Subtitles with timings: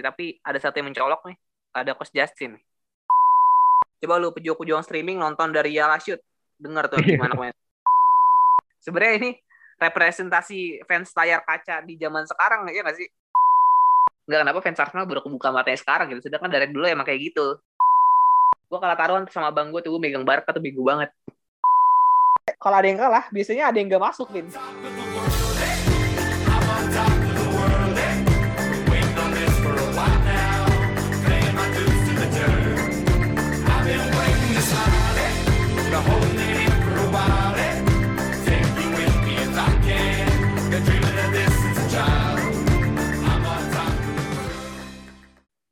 [0.00, 1.36] tapi ada satu yang mencolok nih.
[1.76, 2.56] Ada Coach Justin.
[4.00, 6.20] Coba lu pejuang-pejuang streaming nonton dari Yala Shoot.
[6.56, 7.58] Dengar tuh gimana komentar.
[8.80, 9.30] Sebenarnya ini
[9.82, 13.08] representasi fans layar kaca di zaman sekarang ya nggak sih?
[14.30, 16.30] Nggak kenapa fans Arsenal baru kebuka matanya sekarang gitu.
[16.30, 17.58] Sedangkan dari dulu emang kayak gitu.
[18.70, 21.12] Gue kalah taruhan sama abang gue tuh, gue megang Barca tuh bego banget.
[22.62, 24.46] Kalau ada yang kalah, biasanya ada yang gak masuk, Vin.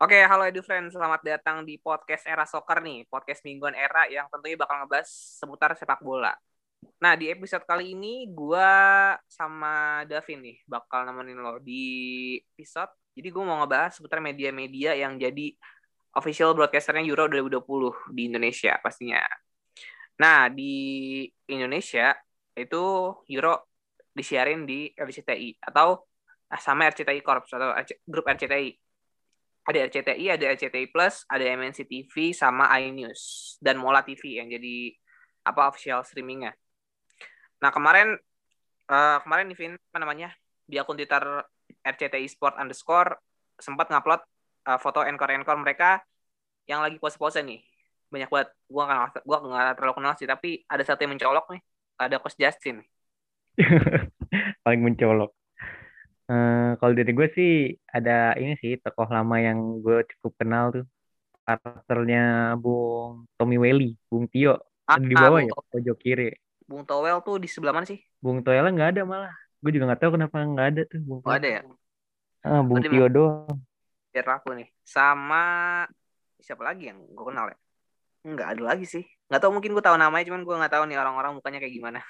[0.00, 0.96] Oke, halo Edu Friends.
[0.96, 3.04] Selamat datang di podcast Era Soccer nih.
[3.12, 5.04] Podcast mingguan Era yang tentunya bakal ngebahas
[5.36, 6.32] seputar sepak bola.
[7.04, 8.70] Nah, di episode kali ini gue
[9.28, 11.84] sama Davin nih bakal nemenin lo di
[12.56, 12.88] episode.
[13.12, 15.52] Jadi gue mau ngebahas seputar media-media yang jadi
[16.16, 19.20] official broadcasternya Euro 2020 di Indonesia pastinya.
[20.16, 22.16] Nah, di Indonesia
[22.57, 22.80] itu
[23.37, 23.68] Euro
[24.16, 26.09] disiarin di RCTI atau
[26.57, 27.76] sama RCTI Corps atau
[28.09, 28.90] grup RCTI
[29.71, 34.93] ada RCTI, ada RCTI Plus, ada MNC TV sama iNews dan Mola TV yang jadi
[35.46, 36.52] apa official streamingnya.
[37.63, 38.18] Nah kemarin
[38.91, 40.29] uh, kemarin nih Vin, apa namanya
[40.66, 41.23] di akun Twitter
[41.87, 43.16] RCTI Sport underscore
[43.57, 44.21] sempat ngupload
[44.66, 46.02] uh, foto encore-encore mereka
[46.66, 47.63] yang lagi pose-pose nih.
[48.10, 48.48] Banyak banget.
[48.66, 51.63] Gua nggak gua nggak terlalu kenal sih, tapi ada satu yang mencolok nih.
[52.01, 52.82] Ada Coach Justin.
[54.65, 55.40] Paling mencolok.
[56.30, 60.86] Uh, kalau dari gue sih ada ini sih tokoh lama yang gue cukup kenal tuh
[61.42, 64.54] karakternya Bung Tommy Welly, Bung Tio
[64.86, 66.31] ah, di bawah ah, ya pojok kiri.
[66.70, 67.98] Bung Towel tuh di sebelah mana sih?
[68.22, 69.34] Bung Towel nggak ada malah.
[69.58, 71.19] Gue juga nggak tahu kenapa nggak ada tuh Bung.
[71.26, 71.60] Oh, ada ya?
[72.47, 73.58] Ah, Bung Tio doang.
[74.14, 74.70] Biar aku nih.
[74.86, 75.42] Sama
[76.38, 77.58] siapa lagi yang gue kenal ya?
[78.22, 79.03] Nggak ada lagi sih.
[79.26, 82.00] Nggak tahu mungkin gue tahu namanya cuman gue nggak tahu nih orang-orang mukanya kayak gimana.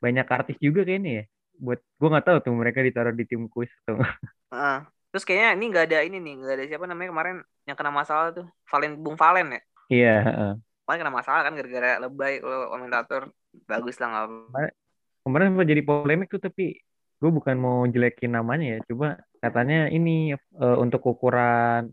[0.00, 1.24] Banyak artis juga kayaknya ya
[1.56, 3.98] buat gue nggak tahu tuh mereka ditaruh di tim kuis tuh.
[4.52, 7.36] Uh, terus kayaknya ini nggak ada ini nih nggak ada siapa namanya kemarin
[7.66, 9.62] yang kena masalah tuh Valen Bung Valen ya.
[9.90, 10.16] Iya.
[10.22, 10.54] Uh.
[10.86, 13.22] Kemarin kena masalah kan gara-gara lebay kalau komentator
[13.66, 14.26] bagus lah nggak.
[15.26, 16.78] Kemarin sempat jadi polemik tuh tapi
[17.16, 21.88] gue bukan mau jelekin namanya ya coba katanya ini uh, untuk ukuran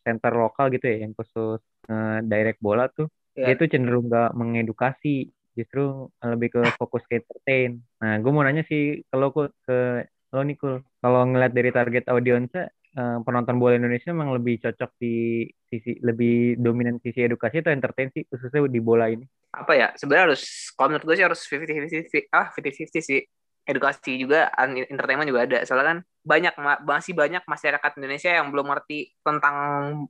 [0.00, 1.60] center lokal gitu ya yang khusus
[1.92, 3.52] uh, direct bola tuh yeah.
[3.52, 7.82] dia tuh cenderung gak mengedukasi justru lebih ke fokus ke entertain.
[8.02, 10.56] Nah, gue mau nanya sih kalau ke, lo nih
[11.02, 16.58] kalau ngeliat dari target audiensnya uh, penonton bola Indonesia memang lebih cocok di sisi lebih
[16.58, 19.26] dominan sisi edukasi atau entertain sih khususnya di bola ini?
[19.54, 19.88] Apa ya?
[19.98, 20.42] Sebenarnya harus
[20.74, 23.22] kalau menurut gue sih harus 50-50 ah 50-50 sih.
[23.60, 25.58] Edukasi juga, entertainment juga ada.
[25.62, 29.54] Soalnya kan banyak masih banyak masyarakat Indonesia yang belum ngerti tentang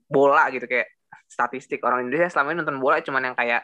[0.09, 0.89] bola gitu kayak
[1.31, 3.63] statistik orang Indonesia selama ini nonton bola cuman yang kayak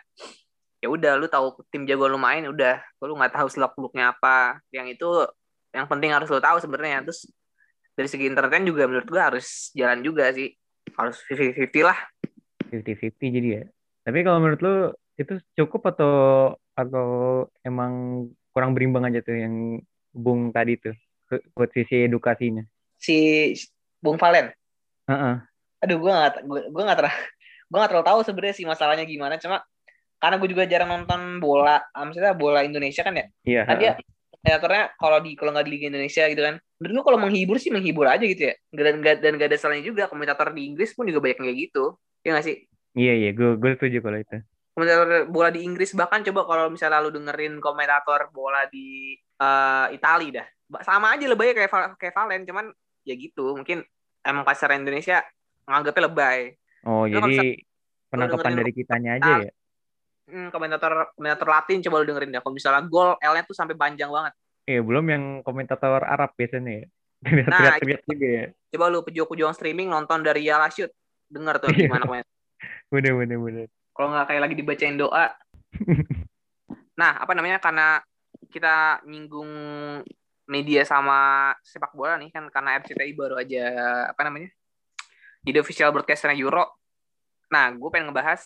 [0.87, 2.79] ya udah lu tahu tim jago lu main udah.
[3.03, 4.63] Lu nggak tahu selok beluknya apa.
[4.71, 5.11] Yang itu
[5.75, 7.03] yang penting harus lu tahu sebenarnya.
[7.03, 7.27] Terus
[7.99, 10.55] dari segi entertain juga menurut gua harus jalan juga sih.
[10.95, 11.99] Harus 50-50 lah.
[12.71, 13.65] 50-50 jadi ya.
[14.07, 14.77] Tapi kalau menurut lu
[15.19, 16.15] itu cukup atau
[16.79, 17.09] atau
[17.67, 18.25] emang
[18.55, 19.83] kurang berimbang aja tuh yang
[20.15, 20.95] Bung tadi tuh
[21.53, 22.63] buat sisi edukasinya?
[22.97, 23.51] Si
[23.99, 24.55] Bung Valen?
[25.07, 25.37] Uh -uh.
[25.77, 27.15] aduh gue gak gue gak terlalu
[27.71, 29.37] gue gak terlalu tahu sebenarnya sih masalahnya gimana.
[29.37, 29.61] Cuma
[30.17, 31.81] karena gue juga jarang nonton bola.
[31.93, 33.27] Maksudnya bola Indonesia kan ya?
[33.45, 33.93] Iya kan dia
[34.47, 38.07] komentatornya kalau di kalau nggak di Liga Indonesia gitu kan menurut kalau menghibur sih menghibur
[38.07, 38.55] aja gitu ya.
[38.73, 41.97] Dan gak, dan gak ada salahnya juga komentator di Inggris pun juga banyak kayak gitu.
[42.21, 42.57] Ya gak sih?
[42.97, 44.37] Iya iya gue gue setuju kalau itu.
[44.77, 50.45] Komentator bola di Inggris bahkan coba kalau misalnya lalu dengerin komentator bola di uh, Italia
[50.45, 50.47] dah.
[50.85, 52.67] Sama aja lebay kayak kayak Valen cuman
[53.09, 53.57] ya gitu.
[53.57, 53.81] Mungkin
[54.21, 55.25] emang pasar Indonesia
[55.65, 56.41] menganggapnya lebay.
[56.87, 57.39] Oh Lalu jadi
[58.13, 59.51] penangkapan dari kitanya aja ya
[60.27, 62.41] hmm, komentator komentator Latin coba lu dengerin ya.
[62.43, 64.33] Kalau misalnya gol L-nya tuh sampai panjang banget.
[64.67, 66.87] Iya, belum yang komentator Arab biasanya ya.
[67.51, 68.45] Nah, juga ya.
[68.77, 70.93] Coba lu pejuang-pejuang streaming nonton dari Yala Shoot.
[71.27, 71.89] Dengar tuh iya.
[71.89, 72.31] gimana komentar.
[72.93, 73.67] bener, bener, bener.
[73.97, 75.33] Kalau nggak kayak lagi dibacain doa.
[77.01, 77.59] nah, apa namanya?
[77.59, 77.99] Karena
[78.53, 79.51] kita nyinggung
[80.47, 83.67] media sama sepak bola nih kan karena RCTI baru aja
[84.15, 84.47] apa namanya
[85.47, 86.67] jadi official broadcasternya Euro.
[87.55, 88.43] Nah, gue pengen ngebahas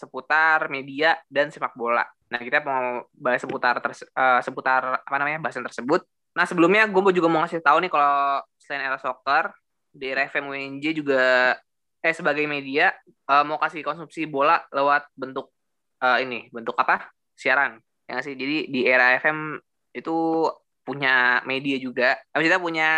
[0.00, 2.08] seputar media dan sepak bola.
[2.32, 6.00] Nah, kita mau bahas seputar terse uh, seputar apa namanya bahasan tersebut.
[6.32, 9.52] Nah, sebelumnya gue juga mau ngasih tahu nih kalau selain era soccer
[9.92, 11.54] di RFM UNJ juga
[12.00, 12.96] eh sebagai media
[13.28, 15.52] uh, mau kasih konsumsi bola lewat bentuk
[16.00, 17.12] uh, ini, bentuk apa?
[17.40, 17.80] siaran.
[18.04, 18.36] Ya sih?
[18.36, 19.56] Jadi di era FM
[19.96, 20.44] itu
[20.84, 22.20] punya media juga.
[22.36, 22.90] Maksudnya punya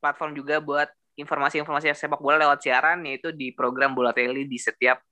[0.00, 0.88] platform juga buat
[1.20, 5.04] informasi-informasi sepak bola lewat siaran yaitu di program Bola Teli di setiap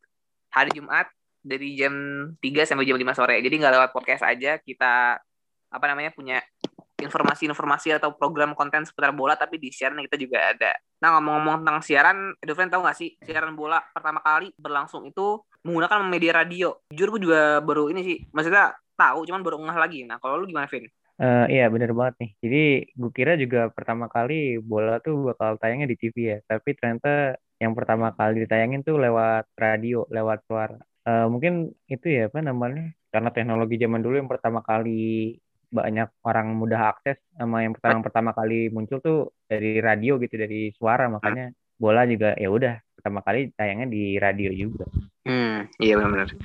[0.49, 1.05] hari Jumat
[1.43, 1.95] dari jam
[2.39, 3.41] 3 sampai jam 5 sore.
[3.41, 5.19] Jadi nggak lewat podcast aja, kita
[5.69, 6.41] apa namanya punya
[6.99, 10.75] informasi-informasi atau program konten seputar bola tapi di siaran kita juga ada.
[10.99, 16.03] Nah ngomong-ngomong tentang siaran, Edufren tahu nggak sih siaran bola pertama kali berlangsung itu menggunakan
[16.11, 16.75] media radio.
[16.91, 20.01] Jujur gue juga baru ini sih, maksudnya tahu cuman baru ngeh lagi.
[20.11, 20.91] Nah kalau lu gimana Vin?
[21.19, 22.31] Uh, iya bener banget nih.
[22.43, 22.63] Jadi
[22.95, 26.39] gue kira juga pertama kali bola tuh bakal tayangnya di TV ya.
[26.47, 30.79] Tapi ternyata yang pertama kali ditayangin tuh lewat radio, lewat suara.
[31.09, 32.93] Uh, mungkin itu ya apa namanya?
[33.09, 35.41] Karena teknologi zaman dulu yang pertama kali
[35.73, 40.73] banyak orang mudah akses sama yang pertama pertama kali muncul tuh dari radio gitu dari
[40.73, 44.85] suara makanya bola juga ya udah pertama kali tayangnya di radio juga.
[45.25, 46.37] Hmm, iya benar-benar.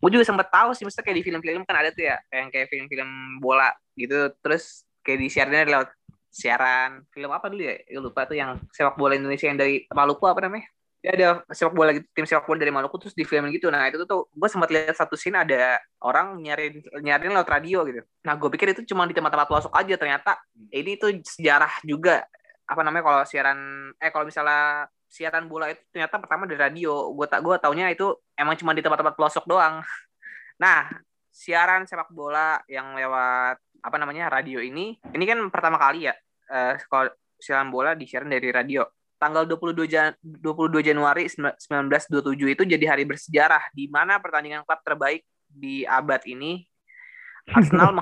[0.00, 2.72] Gue juga sempat tahu sih, maksudnya kayak di film-film kan ada tuh ya, yang kayak
[2.72, 3.68] film-film bola
[4.00, 5.88] gitu, terus kayak di siarannya lewat
[6.32, 7.76] siaran film apa dulu ya?
[7.84, 10.66] Gue lupa tuh yang sepak bola Indonesia yang dari Maluku apa namanya?
[11.00, 13.72] Ya ada sepak bola gitu tim sepak bola dari Maluku terus di film gitu.
[13.72, 18.04] Nah itu tuh, gue sempat lihat satu scene ada orang nyariin nyariin lewat radio gitu.
[18.24, 20.36] Nah gue pikir itu cuma di tempat-tempat pelosok aja ternyata.
[20.68, 22.24] Ini tuh sejarah juga
[22.68, 23.58] apa namanya kalau siaran
[23.98, 27.10] eh kalau misalnya siaran bola itu ternyata pertama dari radio.
[27.16, 29.80] Gue tak gue taunya itu emang cuma di tempat-tempat pelosok doang.
[30.60, 30.92] Nah
[31.32, 36.14] siaran sepak bola yang lewat apa namanya radio ini ini kan pertama kali ya
[36.52, 37.08] uh, kalau
[37.40, 38.84] siaran bola disiaran dari radio
[39.20, 45.28] tanggal 22 Jan 22 Januari 1927 itu jadi hari bersejarah di mana pertandingan klub terbaik
[45.44, 46.64] di abad ini
[47.56, 48.00] Arsenal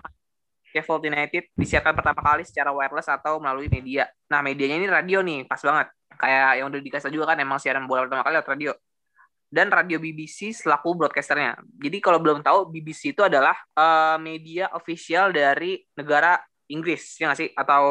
[0.71, 4.07] Sheffield United disiarkan pertama kali secara wireless atau melalui media.
[4.29, 5.89] Nah, medianya ini radio nih, pas banget.
[6.19, 8.73] Kayak yang udah dikasih juga kan emang siaran bola pertama kali lewat radio.
[9.49, 11.57] Dan radio BBC selaku broadcasternya.
[11.81, 16.37] Jadi kalau belum tahu, BBC itu adalah uh, media official dari negara
[16.69, 17.49] Inggris, ya nggak sih?
[17.57, 17.83] Atau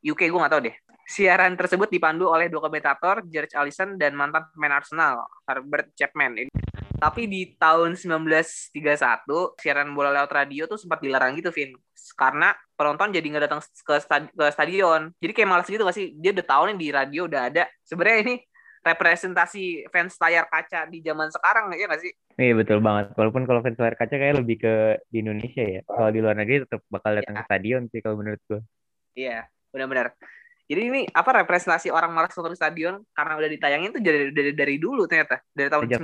[0.00, 0.76] UK, gue nggak tahu deh.
[1.06, 6.50] Siaran tersebut dipandu oleh dua komentator, George Allison dan mantan pemain Arsenal, Herbert Chapman.
[6.98, 8.74] Tapi di tahun 1931,
[9.62, 11.78] siaran bola lewat radio tuh sempat dilarang gitu, Vin.
[12.18, 13.94] Karena penonton jadi nggak datang ke,
[14.34, 15.14] ke stadion.
[15.22, 16.10] Jadi kayak malas gitu gak sih?
[16.18, 17.70] Dia udah tahu nih di radio udah ada.
[17.86, 18.34] Sebenarnya ini
[18.86, 22.12] representasi fans layar kaca di zaman sekarang ya nggak sih?
[22.38, 23.14] Iya betul banget.
[23.18, 24.74] Walaupun kalau fans layar kaca kayak lebih ke
[25.10, 25.80] di Indonesia ya.
[25.86, 27.42] Kalau di luar negeri tetap bakal datang ya.
[27.42, 28.60] ke stadion sih kalau menurut gue.
[29.14, 30.14] Iya, benar-benar.
[30.66, 34.74] Jadi ini apa representasi orang malas nonton stadion karena udah ditayangin tuh dari dari, dari
[34.82, 36.02] dulu ternyata dari tahun Sejak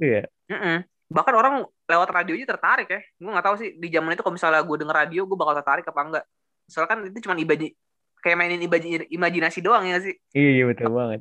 [0.08, 0.22] ya.
[0.48, 0.76] Mm -mm.
[1.12, 1.54] Bahkan orang
[1.84, 3.00] lewat radio aja tertarik ya.
[3.20, 5.84] Gue nggak tahu sih di zaman itu kalau misalnya gue denger radio gue bakal tertarik
[5.84, 6.24] apa enggak.
[6.64, 7.76] Soalnya kan itu cuma ibaji
[8.24, 10.16] kayak mainin ibaji, imajinasi doang ya sih.
[10.32, 11.20] Iya, iya betul banget.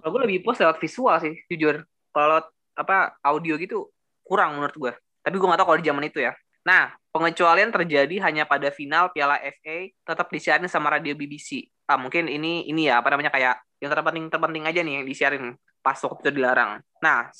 [0.00, 1.84] Kalau gue lebih puas lewat visual sih jujur.
[2.08, 2.40] Kalau
[2.72, 3.92] apa audio gitu
[4.24, 4.92] kurang menurut gue.
[5.20, 6.32] Tapi gue nggak tahu kalau di zaman itu ya.
[6.64, 12.30] Nah, pengecualian terjadi hanya pada final Piala FA tetap disiarin sama radio BBC ah mungkin
[12.30, 15.44] ini ini ya apa namanya kayak yang terpenting terpenting aja nih yang disiarin
[15.82, 16.78] pas waktu itu dilarang.
[17.02, 17.30] Nah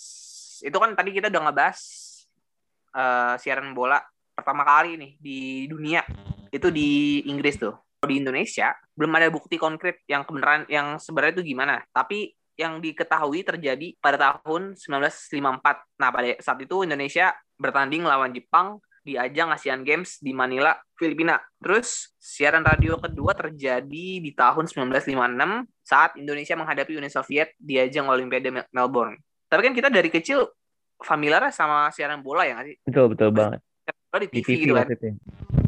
[0.62, 1.78] itu kan tadi kita udah ngebahas
[2.94, 4.02] uh, siaran bola
[4.34, 5.38] pertama kali nih di
[5.70, 6.02] dunia
[6.50, 7.74] itu di Inggris tuh.
[8.02, 11.78] Di Indonesia belum ada bukti konkret yang kebenaran yang sebenarnya itu gimana.
[11.94, 15.98] Tapi yang diketahui terjadi pada tahun 1954.
[15.98, 21.36] Nah, pada saat itu Indonesia bertanding lawan Jepang di ajang Asian Games di Manila, Filipina.
[21.58, 28.06] Terus siaran radio kedua terjadi di tahun 1956 saat Indonesia menghadapi Uni Soviet di ajang
[28.06, 29.18] Olimpiade Melbourne.
[29.50, 30.46] Tapi kan kita dari kecil
[31.02, 32.76] familiar sama siaran bola ya nggak sih?
[32.86, 33.60] Betul betul banget.
[33.82, 34.86] Di TV, di TV gitu kan.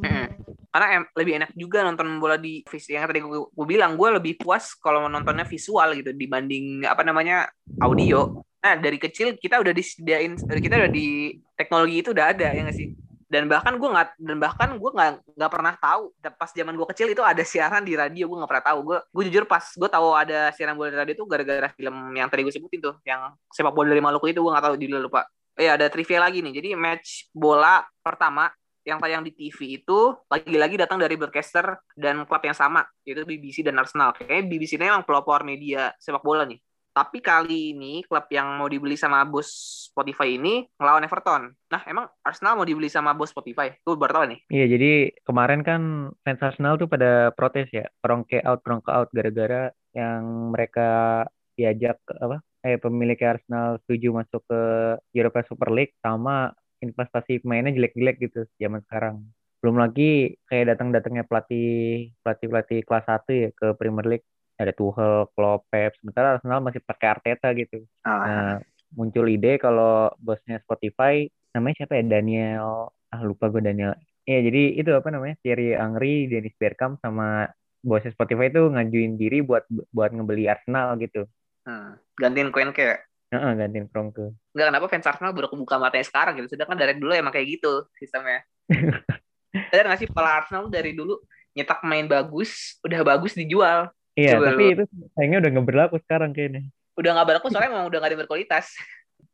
[0.01, 0.27] Hmm.
[0.75, 4.39] Karena em, lebih enak juga nonton bola di yang tadi gue, gue bilang gue lebih
[4.43, 7.51] puas kalau nontonnya visual gitu dibanding apa namanya
[7.83, 8.43] audio.
[8.63, 12.75] Nah dari kecil kita udah disediain kita udah di teknologi itu udah ada ya nggak
[12.79, 12.91] sih?
[13.35, 17.11] Dan bahkan gue nggak dan bahkan gue nggak nggak pernah tahu pas zaman gue kecil
[17.11, 18.79] itu ada siaran di radio gue nggak pernah tahu.
[18.87, 22.31] Gue gue jujur pas gue tahu ada siaran bola di radio itu gara-gara film yang
[22.31, 25.27] tadi gue sebutin tuh yang sepak bola dari Maluku itu gue nggak tahu judulnya lupa.
[25.59, 26.55] Eh ada trivia lagi nih.
[26.55, 28.47] Jadi match bola pertama
[28.87, 33.67] yang tayang di TV itu lagi-lagi datang dari broadcaster dan klub yang sama yaitu BBC
[33.67, 34.15] dan Arsenal.
[34.15, 36.63] Kayaknya BBC ini emang pelopor media sepak bola nih
[36.95, 39.51] tapi kali ini klub yang mau dibeli sama bos
[39.91, 41.43] Spotify ini ngelawan Everton.
[41.51, 43.75] Nah, emang Arsenal mau dibeli sama bos Spotify?
[43.83, 44.41] Gue baru tahu nih.
[44.47, 44.93] Iya, jadi
[45.27, 45.83] kemarin kan
[46.23, 51.23] fans Arsenal tuh pada protes ya, prongke out, prongke out gara-gara yang mereka
[51.59, 52.39] diajak apa?
[52.63, 54.63] Eh pemilik Arsenal setuju masuk ke
[55.11, 59.27] Europa Super League sama investasi pemainnya jelek-jelek gitu zaman sekarang.
[59.59, 64.27] Belum lagi kayak datang-datangnya pelatih pelatih pelatih kelas 1 ya ke Premier League
[64.59, 65.93] ada Tuchel, Klopp, Pep.
[65.99, 67.83] Sementara Arsenal masih pakai Arteta gitu.
[68.07, 68.11] Oh.
[68.11, 68.63] Nah,
[68.95, 73.95] muncul ide kalau bosnya Spotify namanya siapa ya Daniel ah lupa gue Daniel.
[74.25, 77.47] Iya jadi itu apa namanya Thierry Angri, Dennis Bergkamp sama
[77.85, 81.29] bosnya Spotify itu ngajuin diri buat buat ngebeli Arsenal gitu.
[81.69, 82.01] Hmm.
[82.19, 83.05] Gantiin Kroenke.
[83.31, 84.35] Heeh, gantiin Kroenke.
[84.55, 86.57] Enggak kenapa fans Arsenal baru kebuka matanya sekarang gitu.
[86.57, 88.43] Sedangkan dari dulu emang kayak gitu sistemnya.
[89.71, 91.23] Sadar nggak sih Arsenal dari dulu
[91.55, 93.93] nyetak main bagus, udah bagus dijual.
[94.15, 96.63] Iya, Coba tapi lu- itu sayangnya udah nggak berlaku sekarang kayaknya.
[96.95, 98.67] Udah nggak berlaku soalnya emang udah nggak ada berkualitas.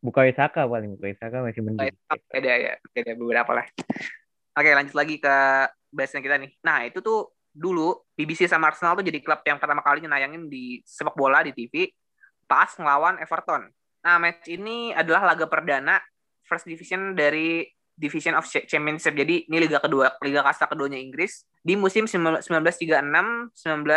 [0.01, 1.93] Bukayo Saka paling, Bukayo Saka masih mending.
[2.33, 3.67] beda ya beda beberapa lah
[4.51, 5.35] oke lanjut lagi ke
[5.93, 9.79] bahasan kita nih nah itu tuh dulu BBC sama Arsenal tuh jadi klub yang pertama
[9.79, 11.87] kali nayangin di sepak bola di TV
[12.47, 13.69] pas ngelawan Everton
[14.01, 16.01] nah match ini adalah laga perdana
[16.43, 21.77] first division dari Division of Championship jadi ini liga kedua liga kasta keduanya Inggris di
[21.77, 22.81] musim 1936
[23.53, 23.53] 19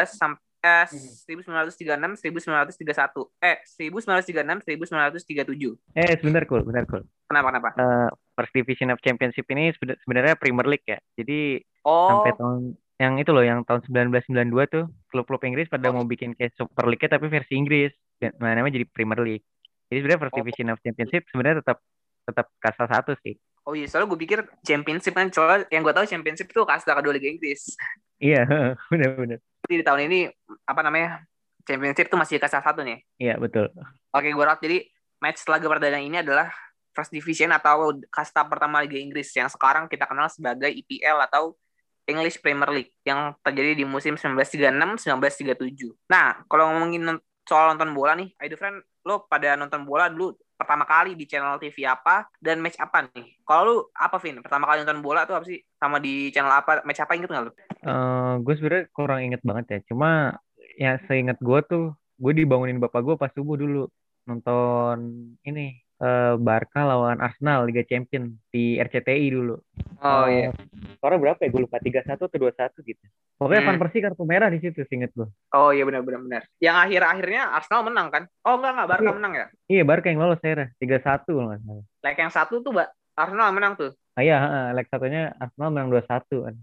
[0.07, 7.05] sampai eh, 1936 1931 eh 1936 1937 Eh, sebentar, Kul, bentar, Kul.
[7.29, 10.99] kenapa kenapa Eh, First Division of Championship ini sebenarnya Premier League ya.
[11.15, 12.61] Jadi oh sampai tahun
[12.95, 14.31] yang itu loh, yang tahun 1992
[14.67, 15.95] tuh klub-klub Inggris pada Oh.
[15.95, 17.93] mau bikin kayak Super League tapi versi Inggris.
[18.15, 19.45] Dan namanya jadi Premier League.
[19.87, 20.39] Jadi sebenarnya First Oh.
[20.41, 21.79] Division of Championship sebenarnya tetap
[22.25, 23.35] tetap kasta satu sih.
[23.65, 27.13] Oh iya, soalnya gue pikir championship kan, soalnya yang gue tahu championship itu kasta kedua
[27.13, 27.73] Liga Inggris.
[28.19, 28.47] Iya,
[28.91, 29.39] benar-benar.
[29.65, 30.21] Jadi di tahun ini,
[30.69, 31.25] apa namanya,
[31.65, 33.01] championship itu masih kasta satu nih.
[33.17, 33.73] Iya, betul.
[34.13, 34.61] Oke, gue rak.
[34.61, 34.85] Jadi
[35.19, 36.53] match laga perdana ini adalah
[36.95, 41.59] First Division atau kasta pertama Liga Inggris yang sekarang kita kenal sebagai EPL atau
[42.05, 45.97] English Premier League yang terjadi di musim 1936-1937.
[46.13, 47.19] Nah, kalau ngomongin
[47.49, 51.59] soal nonton bola nih, Aido friend, lo pada nonton bola dulu pertama kali di channel
[51.59, 53.39] TV apa dan match apa nih?
[53.43, 54.41] Kalau lu apa, Vin?
[54.41, 55.61] Pertama kali nonton bola tuh apa sih?
[55.77, 56.81] Sama di channel apa?
[56.87, 57.53] Match apa inget nggak lu?
[57.85, 59.79] Eh, gue sebenarnya kurang inget banget ya.
[59.93, 60.39] Cuma
[60.81, 61.85] ya seingat gue tuh,
[62.19, 63.87] gue dibangunin bapak gue pas subuh dulu
[64.25, 64.97] nonton
[65.45, 69.55] ini eh, Barca lawan Arsenal Liga Champion di RCTI dulu.
[70.01, 70.51] Oh Eh, iya.
[70.97, 71.49] Skornya berapa ya?
[71.49, 73.05] Gue lupa 3-1 atau 2-1 gitu.
[73.35, 73.69] Pokoknya Hmm.
[73.69, 75.27] Van Persie kartu merah di situ, seinget gue.
[75.51, 76.43] Oh iya benar benar benar.
[76.59, 78.23] Yang akhir-akhirnya Arsenal menang kan?
[78.43, 79.15] Oh enggak enggak, Barca Iya.
[79.15, 79.47] menang ya?
[79.67, 80.69] Iya, Barca yang lolos akhirnya.
[80.77, 81.85] 3-1 kalau nggak salah.
[82.01, 82.89] Leg yang satu tuh, Mbak.
[83.15, 83.91] Arsenal menang tuh.
[84.15, 84.67] Ah, iya, heeh.
[84.73, 86.07] leg satunya Arsenal menang 2-1
[86.41, 86.55] kan.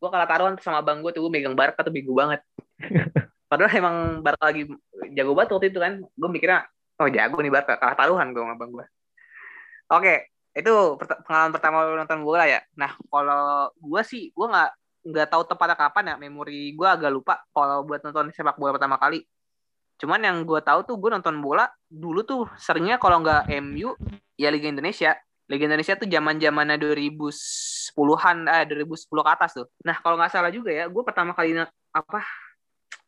[0.00, 2.40] gue kalah taruhan sama abang gue tuh gue megang Barca tuh bego banget
[3.52, 4.64] padahal emang Barca lagi
[5.12, 6.64] jago banget waktu itu kan gue mikirnya
[7.00, 8.86] oh jago nih Barca kalah taruhan gue sama abang gue
[9.90, 10.14] oke
[10.50, 12.58] itu pengalaman pertama lu nonton bola ya?
[12.74, 14.70] Nah kalau gue sih gue nggak
[15.06, 16.14] nggak tahu tepatnya kapan ya.
[16.18, 19.22] Memori gue agak lupa kalau buat nonton sepak bola pertama kali.
[20.00, 23.94] Cuman yang gue tahu tuh gue nonton bola dulu tuh seringnya kalau nggak MU
[24.34, 25.14] ya Liga Indonesia.
[25.50, 29.66] Liga Indonesia tuh zaman zamannya 2010-an eh 2010 ke atas tuh.
[29.82, 31.58] Nah, kalau nggak salah juga ya, gue pertama kali
[31.90, 32.22] apa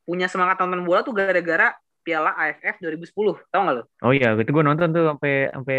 [0.03, 1.71] punya semangat nonton bola tuh gara-gara
[2.03, 3.15] Piala AFF 2010.
[3.49, 3.83] Tahu nggak lo?
[4.03, 5.79] Oh iya, itu gue nonton tuh sampai sampai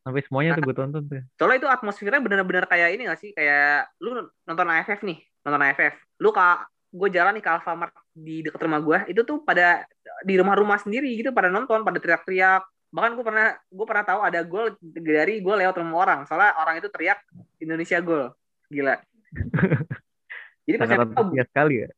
[0.00, 1.22] sampai semuanya tuh gue tonton tuh.
[1.38, 3.30] Soalnya itu atmosfernya bener-bener kayak ini gak sih?
[3.36, 5.94] Kayak lu nonton AFF nih, nonton AFF.
[6.18, 9.86] Lu kak gue jalan nih ke Alfamart di dekat rumah gue, itu tuh pada
[10.26, 12.66] di rumah-rumah sendiri gitu pada nonton, pada teriak-teriak.
[12.90, 16.20] Bahkan gue pernah gue pernah tahu ada gol dari gue lewat rumah orang.
[16.26, 17.22] Soalnya orang itu teriak
[17.62, 18.34] Indonesia gol.
[18.66, 18.98] Gila.
[20.66, 21.88] Jadi pas antusias sekali ya.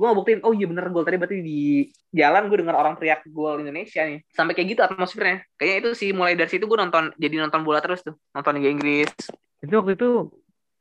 [0.00, 3.20] Gue mau buktiin oh iya bener gol tadi berarti di jalan gue dengar orang teriak
[3.28, 4.24] gol Indonesia nih.
[4.32, 5.44] Sampai kayak gitu atmosfernya.
[5.54, 8.72] Kayaknya itu sih mulai dari situ gue nonton jadi nonton bola terus tuh nonton Liga
[8.72, 9.12] Inggris.
[9.60, 10.32] Itu waktu itu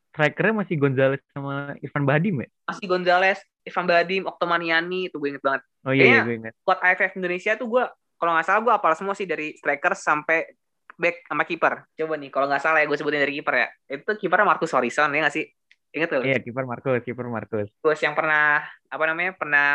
[0.09, 2.47] strikernya masih Gonzales sama Irfan Bahdim ya?
[2.65, 5.61] masih Gonzales Ivan Badim Oktomaniani itu gue inget banget.
[5.83, 6.53] Oh iya, iya Kayaknya- gue ingat.
[6.63, 7.83] squad AFF Indonesia tuh gue
[8.15, 10.47] kalau nggak salah gue apal semua sih dari striker sampai
[10.95, 11.73] back sama kiper.
[11.93, 13.67] Coba nih kalau nggak salah ya gue sebutin dari kiper ya.
[13.85, 15.45] Itu kipernya Marcus Horizon ya nggak sih
[15.89, 17.69] inget tuh Iya, kiper Marcos, kiper Marcos.
[17.69, 19.69] Terus yang pernah apa namanya pernah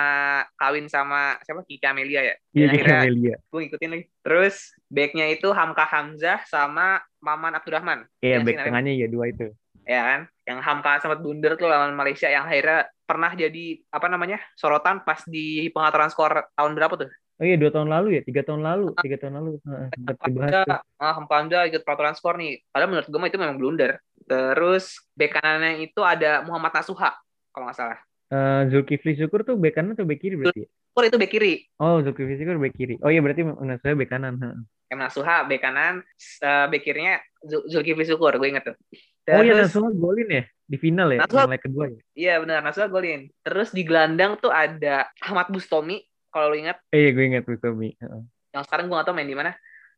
[0.59, 3.37] kawin sama siapa Kiki Amelia ya Iya, akhirnya Amelia.
[3.39, 4.05] gue ngikutin lagi.
[4.23, 4.55] Terus
[4.91, 8.07] backnya itu Hamka Hamzah sama Maman Abdurrahman.
[8.23, 9.51] Iya, back tengahnya ya dua itu.
[9.85, 10.21] Ya kan?
[10.49, 15.21] Yang Hamka sempat blunder tuh lawan Malaysia yang akhirnya pernah jadi apa namanya sorotan pas
[15.29, 17.11] di pengaturan skor tahun berapa tuh?
[17.35, 19.51] Oh iya, dua tahun lalu ya, tiga tahun lalu, tiga tahun lalu.
[19.67, 20.55] Heeh, sempat dibahas
[21.03, 22.63] ah, Hamka Hamzah ikut peraturan skor nih.
[22.71, 23.99] Padahal menurut gue mah itu memang blunder.
[24.25, 27.13] Terus back kanannya itu ada Muhammad Nasuha
[27.53, 27.99] kalau nggak salah.
[28.33, 30.65] Eh, Zulkifli Syukur tuh back kanan atau back kiri berarti?
[30.65, 30.69] ya?
[30.91, 31.53] Skor itu back kiri.
[31.77, 32.95] Oh, Zulkifli Syukur back kiri.
[32.99, 33.45] Oh iya, berarti
[33.79, 34.35] saya back kanan.
[34.91, 35.95] M Nasuha back kanan,
[36.41, 37.15] eh, back kirinya
[37.45, 38.77] Zul- Zulkifli Syukur, gue inget tuh.
[39.31, 42.01] Oh iya, Terus- Nasuha golin ya di final ya, Nasuha- yang kedua ya.
[42.17, 43.21] Iya benar, Nasuha golin.
[43.45, 47.61] Terus di gelandang tuh ada Ahmad Bustomi, kalau lu ingat, Eh, iya, gue ingat tuh
[47.61, 47.93] Tommy.
[48.01, 48.23] Heeh.
[48.55, 49.51] yang sekarang gue gak tahu main di mana.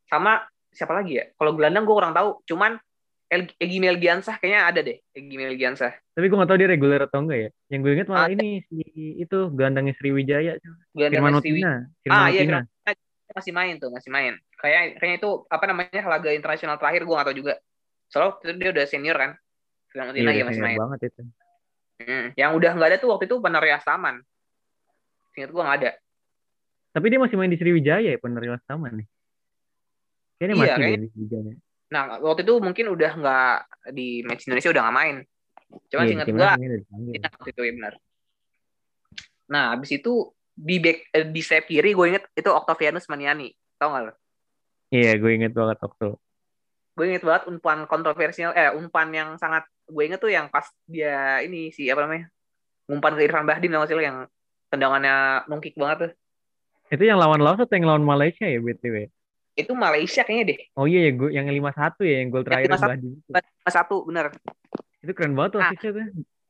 [0.09, 0.41] Sama
[0.73, 1.29] siapa lagi ya?
[1.37, 2.81] Kalau gelandang gue kurang tahu, cuman
[3.27, 5.91] El- Egi Melgiansah kayaknya ada deh, Egi Melgiansah.
[6.15, 7.49] Tapi gue gak tahu dia reguler atau enggak ya.
[7.67, 8.35] Yang gue ingat malah Ada.
[8.39, 8.77] ini si
[9.19, 10.55] itu gelandangnya Sriwijaya,
[10.95, 11.73] Gelandang Firman Sriwi- Utina.
[12.07, 12.41] Ah iya.
[12.47, 12.67] Firman-
[13.27, 14.33] masih main tuh, masih main.
[14.57, 17.53] Kayak kayaknya itu apa namanya laga internasional terakhir gue gak tahu juga.
[18.07, 19.31] Soalnya waktu itu dia udah senior kan.
[19.91, 20.77] Firman Iya, ya masih main.
[20.79, 21.21] banget itu.
[21.97, 22.27] Hmm.
[22.37, 24.21] Yang udah nggak ada tuh waktu itu Panaria Taman.
[25.35, 25.91] Ingat gue nggak ada.
[26.95, 29.05] Tapi dia masih main di Sriwijaya ya penerima sama nih.
[30.39, 31.53] Kayaknya Iya, masih kayaknya- di Sriwijaya.
[31.87, 33.57] Nah, waktu itu mungkin udah nggak
[33.95, 35.15] di match Indonesia udah nggak main.
[35.87, 36.73] Cuma Iya, ingat udah dipanggil.
[37.15, 37.93] Iya, waktu itu ya benar.
[39.47, 43.53] Nah, habis itu di back eh, di sayap kiri gue inget itu Octavianus Maniani.
[43.79, 44.13] Tau gak lo?
[44.91, 46.07] Iya, gue inget banget waktu.
[46.97, 51.39] Gue inget banget umpan kontroversial eh umpan yang sangat gue inget tuh yang pas dia
[51.45, 52.27] ini si apa namanya?
[52.87, 54.27] Umpan ke Irfan Bahdim tau gak sih lo yang
[54.67, 56.11] tendangannya nungkik banget tuh.
[56.87, 59.11] Itu yang lawan Laos atau yang lawan Malaysia ya BTW?
[59.57, 60.59] Itu Malaysia kayaknya deh.
[60.73, 62.93] Oh iya ya, gue yang 5-1 ya yang gol terakhir 5-1.
[62.93, 63.29] Bahdim itu.
[63.33, 64.29] Pas satu bener.
[65.01, 65.69] Itu keren banget tuh Nah.
[65.73, 66.03] asisnya tuh.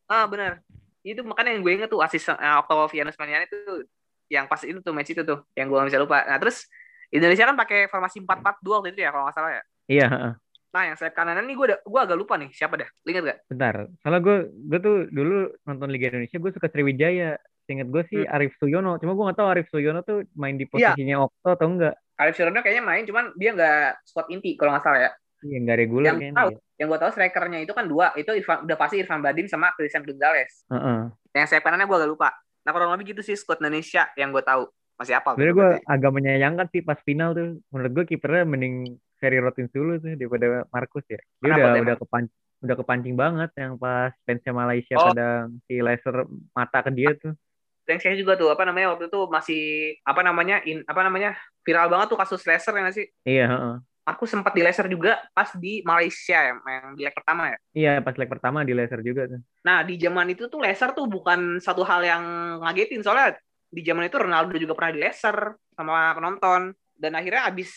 [0.06, 0.52] Ah bener.
[1.00, 3.88] Itu makanya yang gue inget tuh asis uh, Octavianus Maniani tuh
[4.28, 6.20] yang pas itu tuh match itu tuh yang gue gak bisa lupa.
[6.22, 6.68] Nah terus
[7.08, 8.44] Indonesia kan pakai formasi 4-4-2
[8.76, 9.62] waktu itu ya kalau nggak salah ya.
[9.88, 10.32] Iya, heeh.
[10.68, 12.88] Nah yang sayap kanan ini gue udah gue agak lupa nih siapa dah.
[13.02, 13.38] Ingat gak?
[13.48, 13.74] bentar.
[13.98, 17.40] Soalnya gue gue tuh dulu nonton Liga Indonesia gue suka Sriwijaya.
[17.64, 18.32] Ingat gue sih Hmm.
[18.32, 18.96] Arif Suyono.
[18.96, 20.92] Cuma gue gak tahu Arif Suyono tuh main di Iya.
[20.92, 21.96] posisinya Okto atau enggak.
[22.18, 25.10] Arif Surono kayaknya main, cuman dia nggak squad inti kalau nggak salah ya.
[25.38, 26.34] Iya, nggak reguler Yang kayaknya.
[26.34, 26.58] tahu, ya.
[26.82, 30.02] yang gue tahu strikernya itu kan dua, itu Irfan, udah pasti Irfan Badim sama Christian
[30.02, 30.66] Gonzalez.
[30.66, 31.00] Heeh.
[31.30, 32.28] Yang sayap kanannya gue agak lupa.
[32.66, 34.66] Nah kurang lebih gitu sih squad Indonesia yang gue tahu.
[34.98, 35.38] Masih apa?
[35.38, 37.62] Sebenarnya gue agak menyayangkan sih pas final tuh.
[37.70, 38.74] Menurut gue kipernya mending
[39.22, 41.22] Ferry Rotin dulu tuh daripada Markus ya.
[41.38, 45.14] Dia Kenapa udah udah kepancing udah kepancing banget yang pas fansnya Malaysia Oh.
[45.14, 47.38] pada si laser mata ke dia tuh.
[47.88, 49.62] Yang saya juga tuh apa namanya waktu itu masih
[50.04, 53.06] apa namanya in, apa namanya viral banget tuh kasus laser ya nggak sih?
[53.24, 53.76] Iya, heeh.
[54.08, 57.58] Aku sempat di laser juga pas di Malaysia ya, yang di leg pertama ya.
[57.76, 59.40] Iya, pas leg pertama di laser juga tuh.
[59.64, 62.22] Nah di zaman itu tuh laser tuh bukan satu hal yang
[62.64, 63.36] ngagetin soalnya
[63.68, 65.36] di zaman itu Ronaldo juga pernah di laser
[65.76, 67.70] sama penonton dan akhirnya abis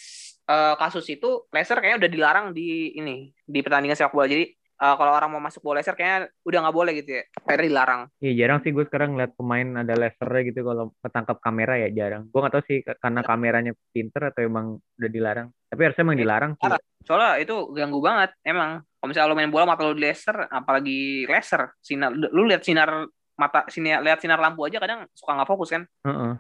[0.47, 4.47] eh, kasus itu laser kayaknya udah dilarang di ini di pertandingan sepak bola jadi
[4.81, 8.01] eh, kalau orang mau masuk bola laser kayaknya udah nggak boleh gitu ya akhirnya dilarang
[8.17, 12.29] Iya jarang sih gue sekarang ngeliat pemain ada lasernya gitu kalau ketangkap kamera ya jarang.
[12.29, 15.47] Gue gak tahu sih karena kameranya pinter atau emang udah dilarang.
[15.67, 16.69] Tapi harusnya emang Iya, dilarang sih.
[17.01, 21.25] soalnya itu ganggu banget emang kalau misalnya lo main bola mata lo di laser apalagi
[21.25, 25.73] laser sinar lu lihat sinar mata sini lihat sinar lampu aja kadang suka nggak fokus
[25.73, 26.33] kan Heeh.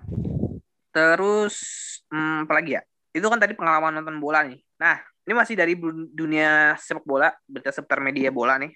[0.91, 1.55] Terus
[2.11, 2.81] hmm, apa lagi ya?
[3.09, 4.59] Itu kan tadi pengalaman nonton bola nih.
[4.77, 5.73] Nah, ini masih dari
[6.11, 8.71] dunia sepak bola, berita seputar media bola nih.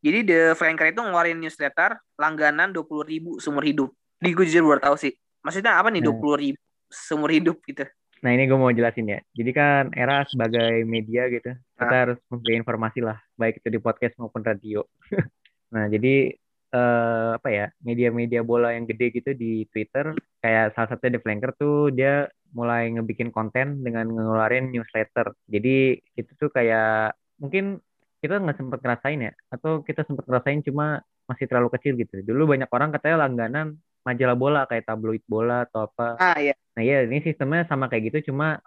[0.00, 3.90] Jadi The Flanker itu ngeluarin newsletter langganan 20.000 ribu seumur hidup.
[4.22, 5.12] Di gue jujur baru tahu sih.
[5.42, 6.14] Maksudnya apa nih Nah.
[6.14, 7.82] 20.000 ribu seumur hidup gitu?
[8.22, 9.18] Nah ini gue mau jelasin ya.
[9.34, 12.02] Jadi kan era sebagai media gitu, kita Ah.
[12.06, 14.86] harus memberi informasi lah, baik itu di podcast maupun radio.
[15.74, 16.32] nah jadi
[16.66, 21.50] eh, apa ya media-media bola yang gede gitu di Twitter, kayak salah satunya The Flanker
[21.56, 25.34] tuh dia mulai ngebikin konten dengan ngeluarin newsletter.
[25.48, 27.80] Jadi itu tuh kayak mungkin
[28.22, 32.22] kita nggak sempet ngerasain ya, atau kita sempet ngerasain cuma masih terlalu kecil gitu.
[32.22, 36.14] Dulu banyak orang katanya langganan majalah bola kayak tabloid bola atau apa.
[36.22, 36.54] Ah iya.
[36.78, 38.62] Nah iya ini sistemnya sama kayak gitu cuma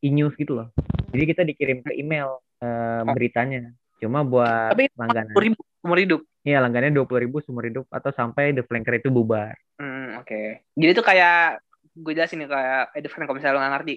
[0.00, 0.68] e-news gitu loh.
[1.12, 3.72] Jadi kita dikirim ke email eh, beritanya.
[4.00, 5.36] Cuma buat Tapi langganan.
[5.36, 6.20] 20.000 ribu seumur hidup.
[6.46, 9.52] Iya langganannya dua puluh ribu seumur hidup atau sampai The Flanker itu bubar.
[9.76, 10.64] Hmm, oke.
[10.80, 11.60] Jadi itu kayak
[11.98, 13.94] gue jelasin nih kayak Edufan kalau misalnya lo nggak ngerti.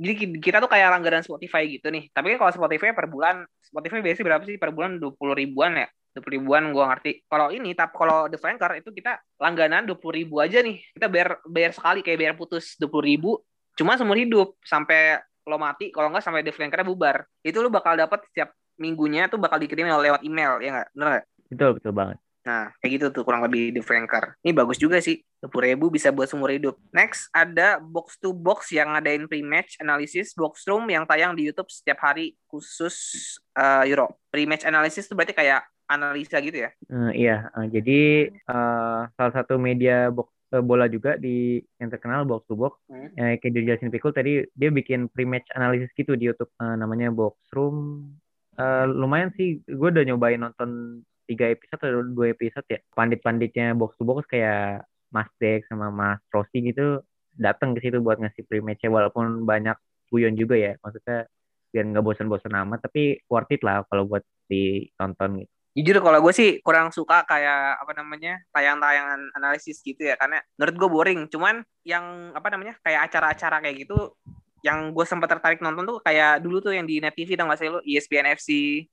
[0.00, 2.08] Jadi ki- kita tuh kayak langganan Spotify gitu nih.
[2.10, 4.96] Tapi kan kalau Spotify per bulan, Spotify biasanya berapa sih per bulan?
[4.96, 5.88] 20 ribuan ya?
[6.16, 7.12] 20 ribuan gue ngerti.
[7.28, 10.80] Kalau ini, tapi kalau The Flanker itu kita langganan 20 ribu aja nih.
[10.96, 13.30] Kita bayar bayar sekali kayak bayar putus 20 ribu.
[13.76, 15.92] Cuma seumur hidup sampai lo mati.
[15.92, 17.28] Kalau nggak sampai The Flanker bubar.
[17.44, 20.88] Itu lo bakal dapat setiap minggunya tuh bakal dikirim lewat email ya nggak?
[20.96, 21.24] Bener nggak?
[21.52, 22.16] Betul betul banget.
[22.50, 24.34] Nah, kayak gitu tuh kurang lebih di Franker.
[24.42, 25.22] Ini bagus juga sih.
[25.38, 26.74] 20 ribu bisa buat seumur hidup.
[26.90, 32.02] Next, ada Box to Box yang ngadain pre-match analysis Boxroom yang tayang di YouTube setiap
[32.02, 34.18] hari khusus eh, Euro.
[34.34, 36.70] Pre-match analysis itu berarti kayak analisa gitu ya?
[36.90, 38.00] Eh, iya, eh, jadi
[38.34, 40.26] eh, salah satu media box,
[40.66, 43.14] bola juga di yang terkenal Box to Box, Hmm.
[43.14, 48.10] eh, kayak dijelasin Pikul tadi dia bikin pre-match analysis gitu di YouTube eh, namanya Boxroom.
[48.58, 52.82] Eh, lumayan sih, gue udah nyobain nonton tiga episode atau dua episode ya.
[52.90, 54.82] Pandit-panditnya Box to Box kayak
[55.14, 57.06] Mas Dek sama Mas Rossi gitu
[57.38, 59.78] datang ke situ buat ngasih pre-matchnya walaupun banyak
[60.10, 60.74] guyon juga ya.
[60.82, 61.30] Maksudnya
[61.70, 65.52] biar nggak bosan-bosan amat, tapi worth it lah kalau buat ditonton gitu.
[65.70, 70.74] Jujur kalau gue sih kurang suka kayak apa namanya tayang-tayangan analisis gitu ya karena menurut
[70.74, 71.20] gue boring.
[71.30, 74.18] Cuman yang apa namanya kayak acara-acara kayak gitu
[74.60, 77.60] yang gue sempat tertarik nonton tuh kayak dulu tuh yang di Net TV tau gak
[77.60, 78.48] sih lo ESPN FC.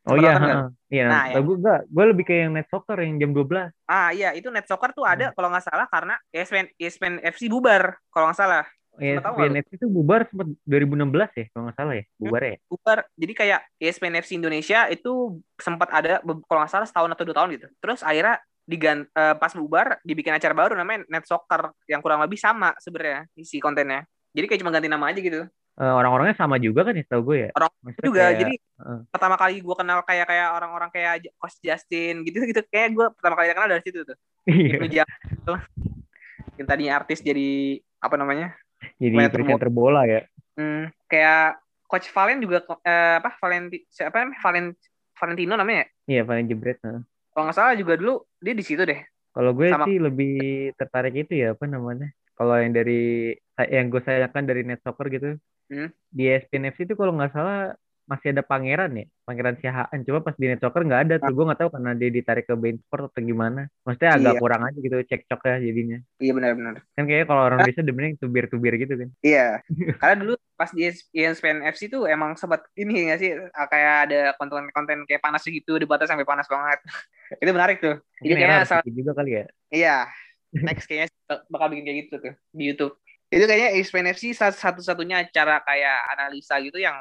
[0.07, 1.05] Oh iya, iya.
[1.07, 3.73] Nah, gue enggak, gue lebih kayak yang net soccer yang jam 12.
[3.87, 5.15] Ah iya itu Net Soccer tuh Hmm.
[5.15, 8.65] ada kalau nggak salah karena ESPN, ESPN FC bubar kalau nggak salah.
[8.97, 9.21] Lu?
[9.21, 12.55] BNF itu bubar sempat 2016 ya, kalau nggak salah ya, bubar ya.
[12.65, 12.97] Bubar.
[13.13, 17.49] Jadi kayak ESPN FC Indonesia itu sempat ada kalau nggak salah setahun atau dua tahun
[17.61, 17.67] gitu.
[17.77, 22.41] Terus akhirnya digan uh, pas bubar dibikin acara baru namanya Net Soccer yang kurang lebih
[22.41, 24.03] sama sebenarnya isi kontennya.
[24.37, 25.49] Jadi kayak cuma ganti nama aja gitu.
[25.77, 27.49] Uh, orang-orangnya sama juga kan ya tau gue ya.
[27.57, 28.21] Orang Maksudnya juga.
[28.21, 29.01] Kayak, jadi uh.
[29.09, 33.33] pertama kali gue kenal kayak kayak orang-orang kayak Coach Justin gitu gitu kayak gue pertama
[33.33, 34.17] kali kenal dari situ tuh.
[34.45, 35.05] Iya.
[36.57, 38.53] yang tadinya artis jadi apa namanya?
[39.01, 40.21] Jadi presenter bola ya.
[40.57, 44.65] Hmm, kayak Coach Valen juga eh, apa Valenti siapa namanya Valen
[45.17, 45.87] Valentino namanya ya?
[46.17, 46.77] Iya Valen Jebret.
[46.81, 47.01] Nah.
[47.33, 49.01] Kalau nggak salah juga dulu dia di situ deh.
[49.37, 49.85] Kalau gue Sama...
[49.85, 50.37] sih lebih
[50.73, 52.09] tertarik itu ya apa namanya?
[52.33, 53.33] Kalau yang dari
[53.65, 55.41] yang gue sayangkan dari Net Soccer gitu,
[55.73, 55.89] hmm?
[56.13, 57.73] di ESPN FC itu kalau nggak salah
[58.07, 59.05] masih ada pangeran ya?
[59.27, 59.99] Pangeran Siahaan.
[60.07, 61.35] Coba pas di net soccer nggak ada tuh.
[61.35, 63.67] Gue nggak tahu karena dia ditarik ke Bein Sport atau gimana.
[63.83, 64.39] Maksudnya agak iya.
[64.39, 65.97] kurang aja gitu cekcok ya jadinya.
[66.23, 69.09] Iya benar-benar kan kayaknya kalau orang Indonesia demennya tubir-tubir gitu kan.
[69.19, 69.47] Iya.
[70.01, 73.35] Karena dulu pas di ESPN FC tuh emang sempat ini nggak sih?
[73.51, 76.79] Kayak ada konten-konten kayak panas gitu debatnya sampai panas banget.
[77.43, 77.99] Itu menarik tuh.
[78.23, 78.79] Jadi kayaknya asal...
[78.87, 79.45] juga kali ya?
[79.67, 79.97] Iya.
[80.63, 81.11] Next kayaknya
[81.51, 82.95] bakal bikin kayak gitu tuh di YouTube
[83.27, 86.95] itu kayaknya ESPN FC satu-satunya cara kayak analisa gitu yang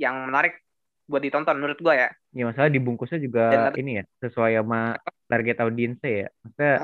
[0.00, 0.64] yang menarik
[1.08, 2.08] buat ditonton menurut gua ya.
[2.36, 6.28] Iya masalah dibungkusnya juga Dan, ini ya sesuai sama target audiensnya ya.
[6.44, 6.74] Maksudnya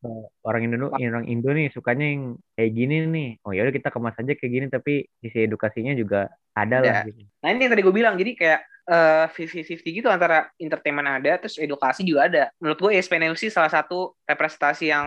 [0.00, 3.28] uh, orang Indo orang Indo nih sukanya yang kayak gini nih.
[3.44, 7.04] Oh ya udah kita kemas aja kayak gini tapi sisi edukasinya juga ada lah.
[7.04, 7.28] Gitu.
[7.44, 11.60] Nah ini yang tadi gue bilang jadi kayak uh, fifty gitu antara entertainment ada terus
[11.60, 12.44] edukasi juga ada.
[12.56, 15.06] Menurut gue ESPN FC salah satu representasi yang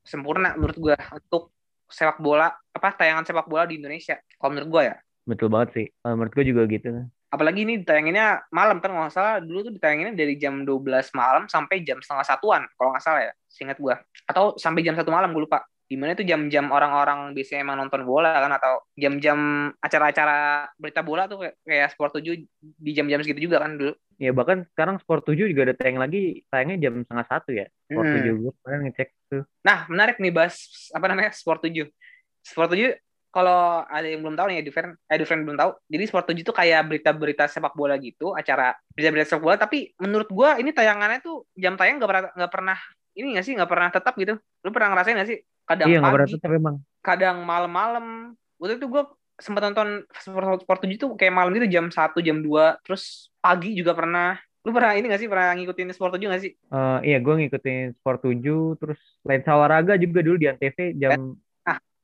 [0.00, 1.52] sempurna menurut gue untuk
[1.94, 4.18] sepak bola apa tayangan sepak bola di Indonesia.
[4.34, 4.96] Kalau menurut gue ya.
[5.24, 5.86] Betul banget sih.
[6.02, 6.88] Menurut gue juga gitu.
[7.30, 10.86] Apalagi ini ditayanginnya malam kan nggak salah dulu tuh ditayanginnya dari jam 12
[11.18, 13.94] malam sampai jam setengah satuan kalau nggak salah ya, singkat gue.
[14.26, 15.66] Atau sampai jam satu malam gue lupa.
[15.84, 21.28] Di mana itu jam-jam orang-orang biasanya emang nonton bola kan atau jam-jam acara-acara berita bola
[21.28, 23.92] tuh kayak Sport 7 di jam-jam segitu juga kan dulu.
[24.16, 27.66] Ya bahkan sekarang Sport 7 juga ada tayang lagi, tayangnya jam setengah satu ya.
[27.90, 28.16] Sport hmm.
[28.24, 29.42] 7 gue kemarin ngecek tuh.
[29.60, 30.56] Nah menarik nih bahas
[30.94, 31.86] apa namanya Sport 7.
[32.44, 32.96] Sport 7
[33.34, 35.70] kalau ada yang belum tahu nih, Edufriend, Edufriend belum tahu.
[35.90, 39.56] Jadi Sport 7 itu kayak berita-berita sepak bola gitu, acara berita-berita sepak bola.
[39.58, 42.78] Tapi menurut gua ini tayangannya tuh jam tayang nggak pernah nggak pernah
[43.18, 44.38] ini nggak sih nggak pernah tetap gitu.
[44.38, 45.38] Lu pernah ngerasain nggak sih?
[45.64, 46.76] Kadang iya, pagi, tetap emang.
[47.00, 48.36] Kadang malam-malam.
[48.60, 49.08] Waktu itu gua
[49.40, 53.74] sempat nonton Sport, Sport 7 tuh kayak malam itu jam 1, jam 2, terus pagi
[53.74, 54.38] juga pernah.
[54.64, 55.28] Lu pernah ini gak sih?
[55.28, 56.52] Pernah ngikutin Sport 7 gak sih?
[56.72, 61.36] Uh, iya, gue ngikutin Sport 7, terus Lensa Olahraga juga dulu di Antv jam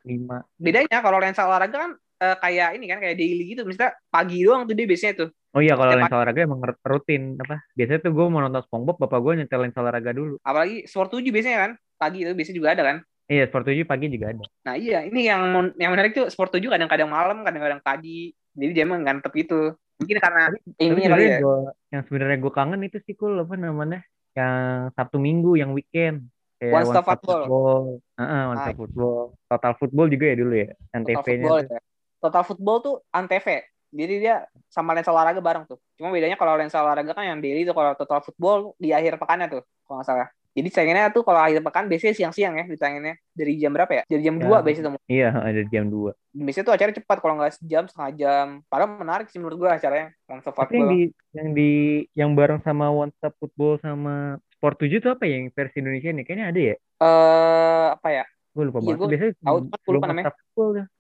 [0.04, 0.44] lima.
[0.56, 3.62] Bedanya kalau lensa olahraga kan uh, kayak ini kan kayak daily gitu.
[3.68, 5.28] Misalnya pagi doang tuh dia biasanya tuh.
[5.50, 7.36] Oh iya kalau lensa olahraga emang rutin.
[7.36, 7.60] Apa?
[7.76, 10.40] Biasanya tuh gue mau nonton SpongeBob bapak gue nyetel lensa olahraga dulu.
[10.40, 11.70] Apalagi sport 7 biasanya kan?
[12.00, 12.96] Pagi itu biasanya juga ada kan
[13.30, 16.66] iya sport 7 pagi juga ada nah iya ini yang yang menarik tuh sport 7
[16.66, 20.42] kadang-kadang malam kadang-kadang pagi jadi dia emang ngantep itu mungkin karena
[20.82, 24.02] ini kali ya gua, yang sebenarnya gue kangen itu sih cool apa namanya
[24.34, 26.26] yang Sabtu Minggu yang weekend
[26.60, 27.42] Kayak One Stop Football.
[27.48, 27.82] football.
[28.20, 29.20] Uh, uh, One Stop Football.
[29.48, 31.16] Total Football juga ya dulu ya, Antv-nya.
[31.16, 31.80] Total Football, ya.
[32.20, 33.46] Total Football tuh Antv.
[33.90, 35.80] Jadi dia sama lensa olahraga bareng tuh.
[35.96, 39.48] Cuma bedanya kalau lensa olahraga kan yang daily tuh kalau Total Football di akhir pekannya
[39.48, 40.28] tuh, kalau nggak salah.
[40.50, 43.14] Jadi sayanginnya tuh kalau akhir pekan biasanya siang-siang ya ditayanginnya.
[43.30, 44.02] Dari jam berapa ya?
[44.10, 44.60] Dari jam ya.
[44.60, 44.92] 2 biasanya tuh.
[45.06, 46.10] Iya, dari jam 2.
[46.34, 48.46] Biasanya tuh acara cepat kalau nggak sejam, setengah jam.
[48.66, 50.10] Padahal menarik sih menurut gua acaranya.
[50.26, 50.74] One Stop Football.
[50.74, 51.70] Yang di, yang di
[52.18, 56.10] yang bareng sama One Stop Football sama Sport 7 itu apa ya yang versi Indonesia
[56.10, 56.24] nih?
[56.26, 56.74] Kayaknya ada ya?
[56.74, 58.24] Eh, uh, apa ya?
[58.50, 59.08] Gue lupa iya, banget.
[59.14, 60.34] Biasanya tahu gue lupa namanya.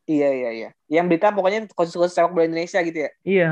[0.06, 0.68] Iya, iya, iya.
[0.86, 3.10] Yang berita pokoknya khusus-khusus sepak bola Indonesia gitu ya?
[3.26, 3.48] Iya,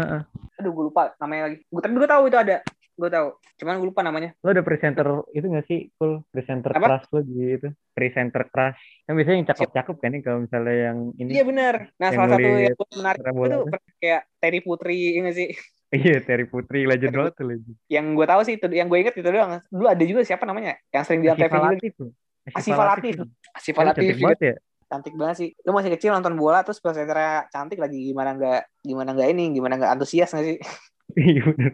[0.58, 1.56] Aduh, gue lupa namanya lagi.
[1.66, 2.56] Gue tapi gue tahu itu ada.
[2.98, 3.28] Gue tahu.
[3.62, 4.34] Cuman gue lupa namanya.
[4.42, 5.86] Lo ada presenter itu gak sih?
[5.94, 6.26] Cool.
[6.34, 6.98] Presenter Apa?
[6.98, 7.68] crush lo gitu.
[7.94, 8.82] Presenter crush.
[9.06, 11.30] Kan biasanya yang cakep-cakep kan nih kalau misalnya yang ini.
[11.38, 11.74] Iya benar.
[11.94, 13.58] Nah, salah satu yang menarik itu
[14.02, 15.50] kayak Terry Putri, ya gak sih?
[15.88, 17.76] Iya, Terry Putri legend banget tuh legend.
[17.88, 19.56] Yang gue tahu sih itu, yang gue inget itu doang.
[19.72, 20.76] Dulu ada juga siapa namanya?
[20.92, 22.12] Yang sering di TV juga.
[22.52, 23.14] Asifa Latif.
[23.56, 24.04] Asifa Latif.
[24.04, 24.54] Cantik banget ya.
[24.84, 25.48] Cantik banget sih.
[25.64, 29.80] Lu masih kecil nonton bola terus presenternya cantik lagi gimana nggak gimana nggak ini, gimana
[29.80, 30.58] nggak antusias nggak sih?
[31.16, 31.72] Iya benar.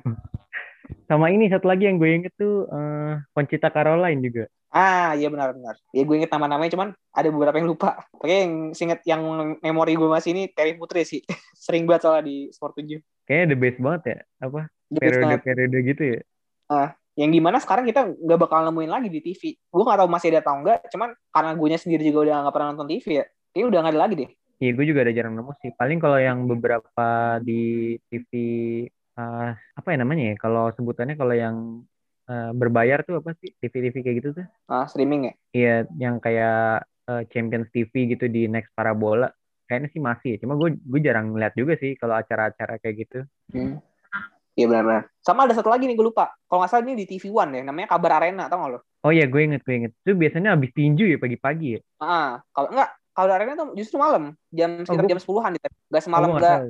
[1.04, 4.44] Sama ini satu lagi yang gue inget tuh uh, Concita Caroline juga.
[4.74, 5.78] Ah iya benar-benar.
[5.94, 8.02] Ya gue inget nama-namanya cuman ada beberapa yang lupa.
[8.10, 9.22] Oke yang singet yang
[9.62, 11.22] memori gue masih ini Terry Putri sih.
[11.64, 12.98] Sering banget soalnya di Sport 7.
[13.22, 14.18] Kayaknya the best banget ya.
[14.42, 14.60] Apa?
[14.90, 16.20] Periode-periode gitu ya.
[16.66, 19.54] Ah, yang di mana sekarang kita nggak bakal nemuin lagi di TV.
[19.70, 20.78] Gue nggak tahu masih ada atau enggak.
[20.90, 23.24] Cuman karena gue sendiri juga udah nggak pernah nonton TV ya.
[23.54, 24.30] Kayaknya udah nggak ada lagi deh.
[24.58, 25.70] Iya, gue juga ada jarang nemu sih.
[25.74, 28.30] Paling kalau yang beberapa di TV
[29.18, 30.36] uh, eh, apa ya namanya ya?
[30.38, 31.56] Kalau sebutannya kalau yang
[32.30, 34.46] uh, berbayar tuh apa sih TV-TV kayak gitu tuh?
[34.70, 35.32] Ah, streaming ya?
[35.54, 39.30] Iya, yang kayak uh, Champions TV gitu di Next Parabola.
[39.64, 40.32] Kayaknya sih masih.
[40.42, 43.18] Cuma gue gue jarang ngeliat juga sih kalau acara-acara kayak gitu.
[43.54, 43.80] Hmm.
[44.54, 45.10] Iya benar-benar.
[45.18, 46.30] Sama ada satu lagi nih gue lupa.
[46.46, 48.80] Kalau nggak salah ini di TV One ya, namanya Kabar Arena, tau nggak lo?
[49.02, 49.92] Oh iya, gue inget, gue inget.
[50.06, 51.80] Itu biasanya habis tinju ya pagi-pagi ya?
[51.98, 55.68] Ah, kalau enggak, Kabar Arena tuh justru malam, jam sekitar gua- jam 10-an gitu.
[55.90, 56.66] Nggak semalam Oh, nggak tahu.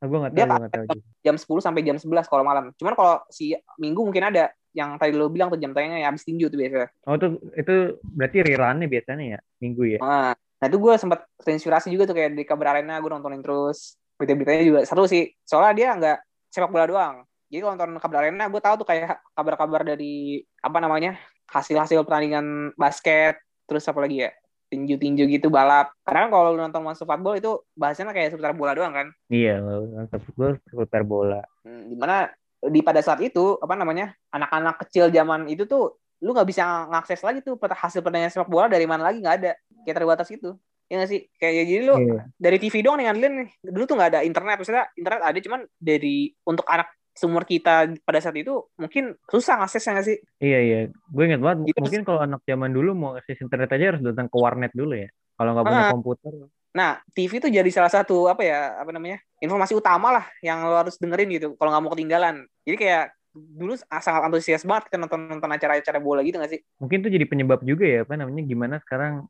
[0.00, 0.32] Sampai pukul 7.
[0.32, 0.84] Ah, gue Dia tahu, gue nggak tahu.
[1.20, 2.64] Jam 10 sampai jam 11 kalau malam.
[2.80, 6.24] Cuman kalau si Minggu mungkin ada yang tadi lo bilang tuh jam tayangnya ya habis
[6.24, 6.88] tinju tuh biasanya.
[7.04, 7.74] Oh, itu, itu
[8.16, 9.38] berarti rerunnya biasanya ya?
[9.60, 9.98] Minggu ya?
[10.00, 13.96] Nah, nah itu gue sempat terinspirasi juga tuh kayak di kabar arena gue nontonin terus
[14.20, 16.18] berita-beritanya juga seru sih soalnya dia nggak
[16.52, 17.16] sepak bola doang
[17.48, 21.16] jadi kalau nonton kabar arena gue tahu tuh kayak kabar-kabar dari apa namanya
[21.48, 24.30] hasil-hasil pertandingan basket terus apa lagi ya
[24.70, 28.94] tinju-tinju gitu balap karena kalau lu nonton masuk football itu bahasanya kayak seputar bola doang
[28.94, 30.22] kan Iya, mantap.
[30.32, 31.42] Gue seputar bola.
[31.66, 32.30] Hmm, di mana
[32.60, 37.24] di pada saat itu apa namanya anak-anak kecil zaman itu tuh lu nggak bisa ngakses
[37.24, 39.52] lagi tuh hasil pertandingan sepak bola dari mana lagi nggak ada
[39.88, 40.52] kayak terbatas itu
[40.86, 42.22] ya nggak sih kayak jadi lu Iya.
[42.36, 45.60] dari TV doang nih ngandelin nih dulu tuh nggak ada internet maksudnya internet ada cuman
[45.80, 50.78] dari untuk anak seumur kita pada saat itu mungkin susah ngaksesnya nggak sih Iya, iya.
[51.12, 51.68] Gue inget banget.
[51.68, 51.78] Gitu.
[51.84, 55.12] Mungkin kalau anak zaman dulu mau akses internet aja harus datang ke warnet dulu ya.
[55.36, 55.92] Kalau nggak punya Ah.
[55.92, 56.32] komputer.
[56.70, 60.78] nah TV tuh jadi salah satu apa ya apa namanya informasi utama lah yang lo
[60.78, 63.04] harus dengerin gitu kalau nggak mau ketinggalan jadi kayak
[63.34, 67.26] dulu sangat antusias banget kita nonton nonton acara-acara bola gitu nggak sih Mungkin itu jadi
[67.26, 69.26] penyebab juga ya, apa namanya, gimana sekarang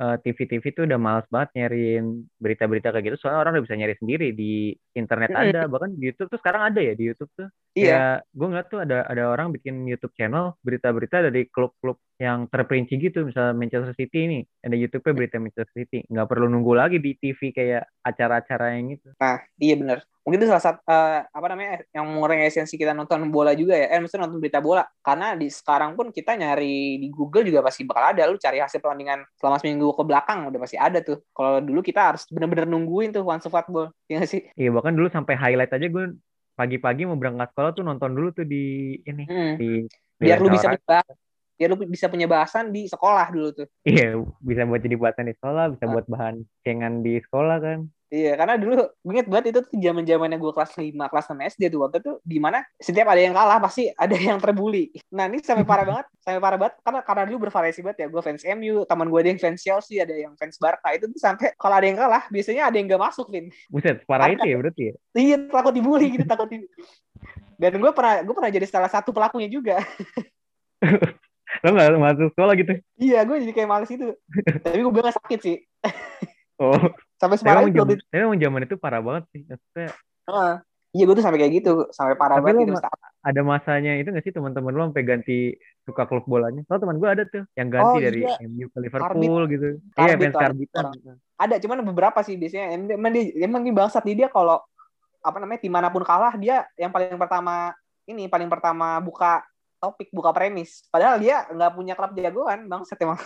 [0.00, 3.16] eh, TV-TV tuh udah males banget nyariin berita-berita kayak gitu.
[3.20, 5.44] Soalnya orang udah bisa nyari sendiri di internet Mm-mm.
[5.52, 7.48] ada, bahkan di YouTube tuh sekarang ada ya di YouTube tuh.
[7.76, 12.48] iya Kayak gue ngeliat tuh ada ada orang bikin YouTube channel berita-berita dari klub-klub yang
[12.48, 16.96] terperinci gitu, misalnya Manchester City ini ada YouTube-nya berita Manchester City, nggak perlu nunggu lagi
[17.00, 19.08] di TV kayak acara-acara yang itu.
[19.16, 20.04] Nah, iya bener.
[20.20, 23.88] Mungkin itu salah satu eh, apa namanya yang mengurangi esensi kita nonton bola juga ya.
[23.88, 24.84] Eh, maksudnya nonton berita bola.
[25.00, 28.28] Karena di sekarang pun kita nyari di Google juga pasti bakal ada.
[28.28, 31.24] Lu cari hasil pertandingan selama seminggu ke belakang udah pasti ada tuh.
[31.32, 33.96] Kalau dulu kita harus bener-bener nungguin tuh One Football.
[34.12, 34.42] Iya nggak sih?
[34.54, 36.04] Iya bahkan dulu sampai highlight aja gue
[36.52, 39.56] pagi-pagi mau berangkat sekolah tuh nonton dulu tuh di ini Hmm.
[39.56, 39.88] di
[40.20, 41.08] Biar lu bisa bahas-
[41.56, 43.66] biar lu bisa punya bahasan di sekolah dulu tuh.
[43.84, 47.78] Iya, bisa buat jadi buatan di sekolah, bisa buat bahan cengan di sekolah kan.
[48.10, 51.50] Iya, karena dulu gue inget banget itu tuh zaman zamannya gue kelas 5, kelas 6
[51.54, 54.90] SD tuh waktu itu di mana setiap ada yang kalah pasti ada yang terbully.
[55.14, 58.06] Nah ini sampai parah banget, sampai parah banget karena karena dulu bervariasi banget ya.
[58.10, 61.22] Gue fans MU, teman gue ada yang fans Chelsea, ada yang fans Barca itu tuh
[61.22, 63.46] sampai kalau ada yang kalah biasanya ada yang gak masuk, Vin.
[63.70, 64.34] Buset, parah Parah.
[64.34, 64.94] itu ya berarti ya.
[65.14, 66.66] Iya takut dibully gitu, takut di...
[67.62, 69.78] Dan gue pernah gue pernah jadi salah satu pelakunya juga.
[71.62, 72.74] Lo nggak masuk sekolah gitu?
[72.98, 74.18] iya, gue jadi kayak males itu.
[74.66, 75.56] Tapi gue bilang sakit sih.
[76.60, 76.76] Oh,
[77.20, 77.76] Sampai emang itu.
[77.76, 79.42] zaman, tapi emang zaman itu parah banget sih.
[79.44, 79.88] Maksudnya
[80.26, 80.54] Heeh.
[80.90, 82.74] Iya, gue tuh sampai kayak gitu, sampai parah Tapi banget gitu.
[82.74, 82.82] ma-
[83.22, 85.38] ada masanya itu nggak sih teman-teman lo sampai ganti
[85.86, 86.66] suka klub bolanya?
[86.66, 88.34] Soalnya teman gue ada tuh yang ganti Oh, dari iya.
[88.42, 89.68] MU ke Liverpool gitu.
[89.94, 91.16] Iya, Karbit, fans karbit karbitan.
[91.38, 94.58] ada cuman beberapa sih biasanya Em- emang dia emang dia bangsat di dia kalau
[95.22, 97.70] apa namanya tim mana pun kalah dia yang paling pertama
[98.10, 99.44] ini paling pertama buka
[99.78, 103.20] topik buka premis padahal dia nggak punya klub jagoan bangsat emang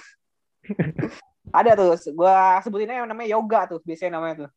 [1.52, 4.50] ada tuh gua sebutinnya yang namanya yoga tuh biasanya namanya tuh.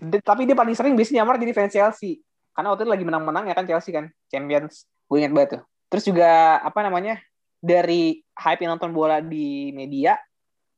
[0.00, 2.20] D- tapi dia paling sering biasanya nyamar jadi fans Chelsea.
[2.54, 4.86] Karena waktu itu lagi menang-menang ya kan Chelsea kan Champions.
[5.06, 5.62] Gue inget banget tuh.
[5.90, 7.18] Terus juga apa namanya
[7.62, 10.18] dari hype yang nonton bola di media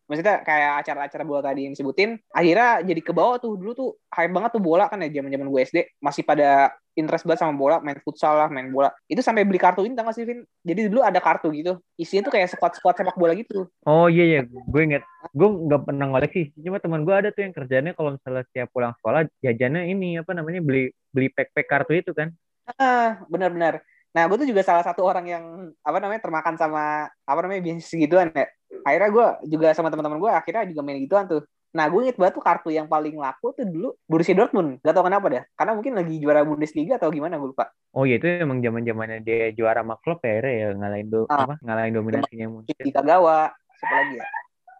[0.06, 3.58] maksudnya kayak acara-acara bola tadi yang disebutin akhirnya jadi ke bawah tuh.
[3.58, 7.28] Dulu tuh hype banget tuh bola kan ya zaman zaman gue SD masih pada interest
[7.28, 8.88] banget sama bola main futsal lah main bola.
[9.06, 10.42] Itu sampai beli kartu ini tau gak sih Vin?
[10.64, 11.76] Jadi dulu ada kartu gitu.
[12.00, 13.68] Isinya tuh kayak squad squad sepak bola gitu.
[13.84, 15.04] Oh iya iya, gue inget.
[15.36, 16.56] Gue nggak pernah ngoleksi.
[16.56, 20.32] Cuma teman gue ada tuh yang kerjanya kalau misalnya setiap pulang sekolah jajannya ini apa
[20.32, 22.32] namanya beli beli pack-pack kartu itu kan.
[22.80, 23.78] ah benar-benar.
[24.16, 25.44] Nah gue tuh juga salah satu orang yang
[25.84, 28.48] apa namanya termakan sama apa namanya bisnis gituan ya
[28.86, 31.42] akhirnya gue juga sama teman-teman gue akhirnya juga main gituan tuh.
[31.74, 34.78] Nah gue inget banget tuh kartu yang paling laku tuh dulu Borussia Dortmund.
[34.86, 35.42] Gak tau kenapa dah.
[35.58, 37.74] Karena mungkin lagi juara Bundesliga atau gimana gue lupa.
[37.92, 40.66] Oh iya itu emang zaman zamannya dia juara sama klub ya, akhirnya ya?
[40.78, 41.44] Ngalahin do, Ah.
[41.44, 41.54] apa?
[41.60, 44.24] Ngalahin dominasinya di Kagawa siapa lagi ya?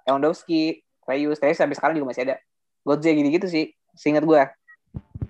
[0.06, 0.62] Lewandowski
[1.06, 2.36] Reus tapi sampai sekarang juga masih ada.
[2.86, 4.42] Godze gitu-gitu sih seingat gue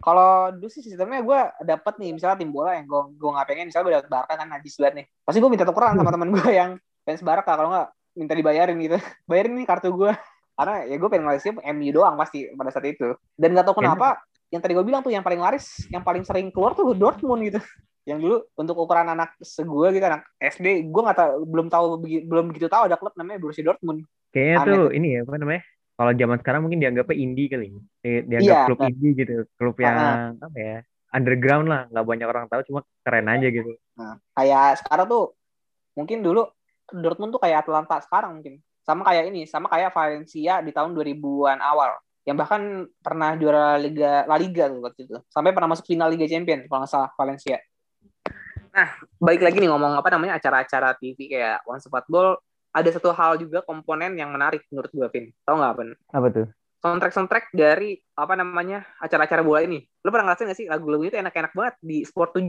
[0.06, 3.66] kalau dulu sih sistemnya gue dapet nih misalnya tim bola yang gue gue nggak pengen
[3.66, 5.06] misalnya gue dapet Barca kan najis banget nih.
[5.26, 6.70] Pasti gue minta tukeran sama teman gue yang
[7.02, 8.96] fans Barca kalau nggak minta dibayarin gitu
[9.30, 10.12] bayarin nih kartu gue
[10.56, 14.24] karena ya gue pengen Malaysia MU doang pasti pada saat itu dan nggak tahu kenapa
[14.48, 17.60] yang tadi gue bilang tuh yang paling laris yang paling sering keluar tuh Dortmund gitu
[18.08, 22.44] yang dulu untuk ukuran anak segue gitu anak SD gue nggak tahu belum tahu belum
[22.50, 25.62] begitu tahu ada klub namanya Borussia Dortmund Kayaknya Aneh tuh ini ya apa namanya?
[25.96, 27.66] Kalau zaman sekarang mungkin dianggapnya indie kali.
[28.04, 28.88] Di- Dianggap Iya, klub nah.
[28.92, 29.96] indie gitu, klub yang
[30.36, 30.76] apa ya?
[31.16, 33.72] Underground lah, nggak banyak orang tahu, cuma keren aja gitu.
[33.96, 35.24] Nah, kayak sekarang tuh
[35.96, 36.44] mungkin dulu
[36.92, 38.62] Dortmund tuh kayak Atlanta sekarang mungkin.
[38.86, 41.98] Sama kayak ini, sama kayak Valencia di tahun 2000-an awal.
[42.26, 45.16] yang bahkan pernah juara Liga La Liga tuh waktu itu.
[45.30, 47.62] Sampai pernah masuk final Liga Champions kalau nggak salah Valencia.
[48.74, 48.88] Nah,
[49.22, 52.42] baik lagi nih ngomong apa namanya acara-acara TV kayak One Football,
[52.74, 55.26] ada satu hal juga komponen yang menarik menurut gue, Vin.
[55.46, 55.88] Tahu nggak, Vin?
[56.12, 56.46] Apa tuh?
[56.94, 59.82] Soundtrack-soundtrack dari apa namanya acara-acara bola ini.
[60.06, 62.46] Lu pernah ngerasain gak sih lagu-lagu itu enak-enak banget di Sport 7,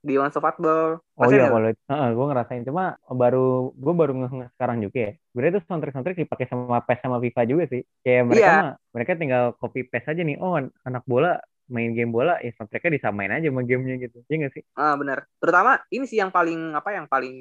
[0.00, 1.04] di One Football?
[1.20, 5.12] Oh iya kalau uh, gue ngerasain cuma baru gue baru nge sekarang juga ya.
[5.36, 7.82] Berarti itu soundtrack-soundtrack dipakai sama PES sama FIFA juga sih.
[8.02, 8.56] Kayak mereka yeah.
[8.58, 10.36] mah mereka tinggal copy paste aja nih.
[10.40, 14.18] Oh anak bola main game bola ya soundtracknya disamain aja sama gamenya gitu.
[14.28, 14.62] Iya gak sih?
[14.76, 15.28] Ah benar.
[15.40, 17.36] Terutama ini sih yang paling apa yang paling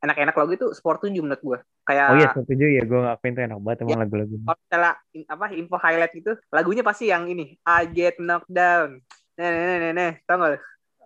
[0.00, 1.58] enak-enak lagu itu Sport 7 menurut gue.
[1.84, 4.34] Kayak Oh iya Sport 7 ya gue ngapain tuh enak banget emang ya, lagu-lagu.
[4.40, 4.92] Kalau misalnya
[5.28, 9.04] apa info highlight gitu, lagunya pasti yang ini I get knocked down.
[9.36, 10.60] Nih nih nih nih, tau gak?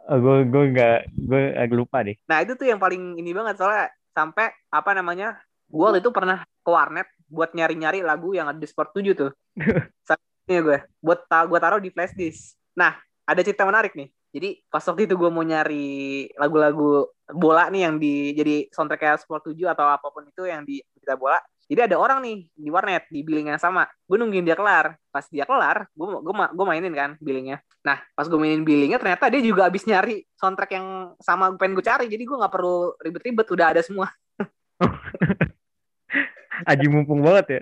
[0.04, 1.40] Oh, gue gue nggak gue
[1.72, 2.16] lupa deh.
[2.28, 6.44] Nah itu tuh yang paling ini banget soalnya sampai apa namanya gue waktu itu pernah
[6.44, 9.32] ke warnet buat nyari-nyari lagu yang ada di Sport 7 tuh.
[10.44, 12.60] Ini gue buat ta gue taruh di flash disk.
[12.76, 14.12] Nah ada cerita menarik nih.
[14.34, 19.18] Jadi pas waktu itu gue mau nyari lagu-lagu bola nih yang di jadi soundtrack kayak
[19.24, 21.40] Sport 7 atau apa pun itu yang di kita bola.
[21.64, 23.88] Jadi ada orang nih di warnet di billing yang sama.
[24.04, 25.00] Gue nungguin dia kelar.
[25.08, 27.64] Pas dia kelar, gue gue gue mainin kan billingnya.
[27.80, 31.84] Nah pas gue mainin billingnya ternyata dia juga abis nyari soundtrack yang sama pengen gue
[31.84, 32.06] cari.
[32.12, 34.12] Jadi gue nggak perlu ribet-ribet, udah ada semua.
[36.70, 37.60] Aji mumpung banget ya.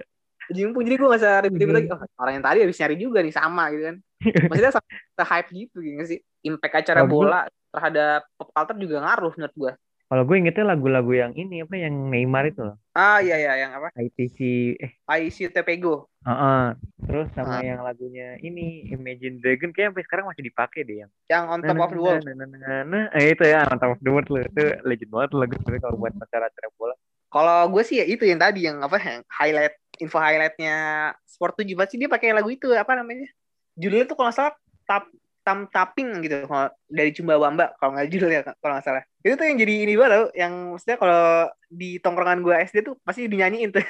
[0.50, 1.88] Aji mumpung jadi gue gak usah ribet-ribet lagi.
[1.94, 3.96] Oh, orang yang tadi habis nyari juga nih sama gitu kan.
[4.50, 4.72] Maksudnya
[5.14, 9.72] se-hype gitu gitu sih impact acara bola terhadap pop culture juga ngaruh menurut gue.
[10.12, 12.76] Kalau gue ingetnya lagu-lagu yang ini apa yang Neymar itu loh.
[12.92, 13.88] Ah iya iya yang apa?
[13.96, 14.38] ITC
[14.76, 16.12] eh IC Tepego.
[16.20, 16.64] Uh -uh.
[17.08, 17.64] Terus sama uh.
[17.64, 21.10] yang lagunya ini Imagine Dragon kayak sampai sekarang masih dipakai deh yang.
[21.32, 22.24] Yang On Top nah, of the World.
[22.28, 23.04] Nah, nah, nah, nah, nah.
[23.16, 24.44] Eh, itu ya On Top of the World loh.
[24.44, 26.94] Itu legend banget lagu itu kalau buat acara-acara bola.
[27.32, 30.76] Kalau gue sih ya itu yang tadi yang apa yang highlight info highlightnya
[31.24, 33.32] Sport 7 pasti dia pakai lagu itu apa namanya?
[33.80, 34.52] Judulnya tuh kalau salah
[34.84, 35.08] tap
[35.42, 39.02] tam tapping gitu kalau dari Cumba Wamba kalau nggak judul ya kalau nggak salah.
[39.22, 43.26] Itu tuh yang jadi ini banget yang maksudnya kalau di tongkrongan gue SD tuh pasti
[43.26, 43.82] dinyanyiin tuh.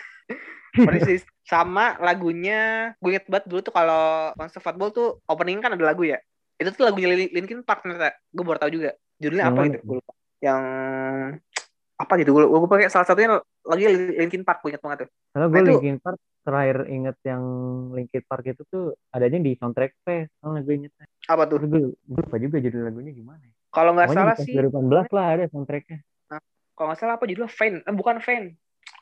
[0.88, 5.84] Persis sama lagunya gue inget banget dulu tuh kalau Monster Football tuh opening kan ada
[5.84, 6.16] lagu ya?
[6.56, 8.90] Itu tuh lagunya Linkin Park ternyata gue baru tahu juga.
[9.20, 10.12] Judulnya apa gitu gue lupa.
[10.42, 10.62] Yang
[12.02, 13.86] apa gitu gue gue pakai salah satunya lagi
[14.18, 15.10] Linkin Park gue inget banget tuh.
[15.30, 17.42] Kalau gue nah, Linkin Park terakhir inget yang
[17.94, 20.92] Linkin Park itu tuh adanya di soundtrack P kalau gue inget
[21.30, 21.62] apa tuh?
[21.62, 23.54] Gue, lupa juga judul lagunya gimana ya?
[23.72, 25.98] kalau nggak salah sih 2018 lah ada soundtracknya.
[26.28, 26.40] Nah,
[26.76, 27.48] kalau nggak salah apa judulnya?
[27.48, 28.44] Fan eh, bukan Fan.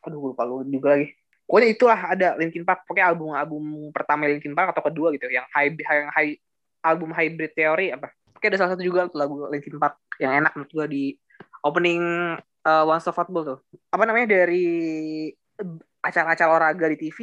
[0.07, 1.17] Aduh gue lupa lu juga lagi.
[1.51, 5.43] Pokoknya itulah ada Linkin Park pokoknya album album pertama Linkin Park atau kedua gitu yang
[5.51, 6.39] high yang high
[6.87, 8.15] album Hybrid Theory apa.
[8.37, 11.05] Oke ada salah satu juga lagu Linkin Park yang enak menurut gue di
[11.65, 12.03] opening
[12.65, 13.59] uh, One Stop Football tuh.
[13.93, 14.67] Apa namanya dari
[16.01, 17.19] acara-acara olahraga di TV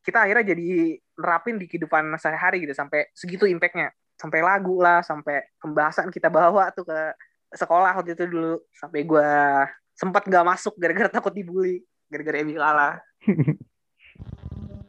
[0.00, 3.92] kita akhirnya jadi nerapin di kehidupan sehari-hari gitu sampai segitu impactnya.
[4.18, 6.98] Sampai lagu lah sampai pembahasan kita bawa tuh ke
[7.52, 8.56] sekolah waktu itu dulu.
[8.72, 9.30] Sampai gue
[9.98, 12.96] sempat gak masuk gara-gara takut dibully gara-gara Emi kalah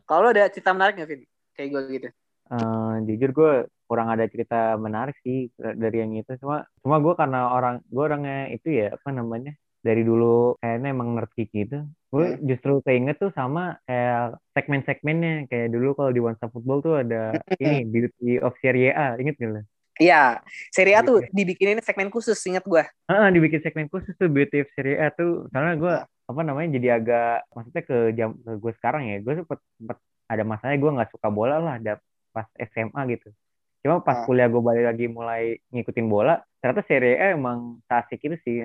[0.09, 1.21] kalau ada cerita menarik gak Vin?
[1.57, 2.09] Kayak gue gitu.
[2.49, 3.51] Uh, jujur gue
[3.85, 6.33] kurang ada cerita menarik sih dari yang itu.
[6.41, 11.15] Cuma cuma gue karena orang gue orangnya itu ya apa namanya dari dulu kayaknya emang
[11.15, 12.41] ngerti gitu gue hmm.
[12.41, 17.37] justru keinget tuh sama kayak segmen-segmennya kayak dulu kalau di One Stop Football tuh ada
[17.37, 17.61] hmm.
[17.61, 19.61] ini Beauty of Serie A inget gak lo?
[19.99, 20.39] Iya,
[20.71, 22.79] Serie A tuh dibikinin segmen khusus, inget gue.
[23.11, 27.03] Ah, dibikin segmen khusus tuh Beauty of Serie A tuh, karena gue apa namanya jadi
[27.03, 29.97] agak maksudnya ke jam ke gue sekarang ya, gue sempet, sempet
[30.31, 31.99] ada masanya gue nggak suka bola lah, ada
[32.31, 33.27] pas SMA gitu.
[33.83, 38.35] Cuma pas kuliah gue balik lagi mulai ngikutin bola, ternyata Serie A emang asik itu
[38.43, 38.57] sih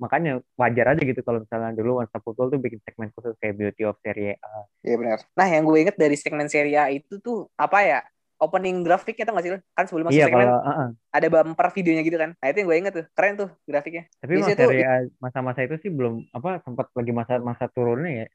[0.00, 3.60] makanya wajar aja gitu kalau misalnya dulu One Stop Football tuh bikin segmen khusus kayak
[3.60, 4.64] Beauty of Serie A.
[4.80, 5.18] Iya benar.
[5.36, 8.00] Nah yang gue inget dari segmen Serie A itu tuh apa ya
[8.42, 10.88] opening grafiknya tuh gak sih kan sebelum masuk iya, segmen kalau, uh -uh.
[11.14, 12.30] ada bumper videonya gitu kan.
[12.34, 13.06] Nah itu yang gue inget tuh.
[13.12, 14.04] Keren tuh grafiknya.
[14.18, 18.26] Tapi mas Serie A masa-masa itu sih belum apa sempat lagi masa masa turunnya ya.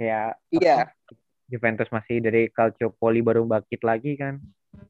[0.00, 0.76] Kayak iya.
[0.88, 1.14] Apa,
[1.52, 4.40] Juventus masih dari Calciopoli baru bangkit lagi kan.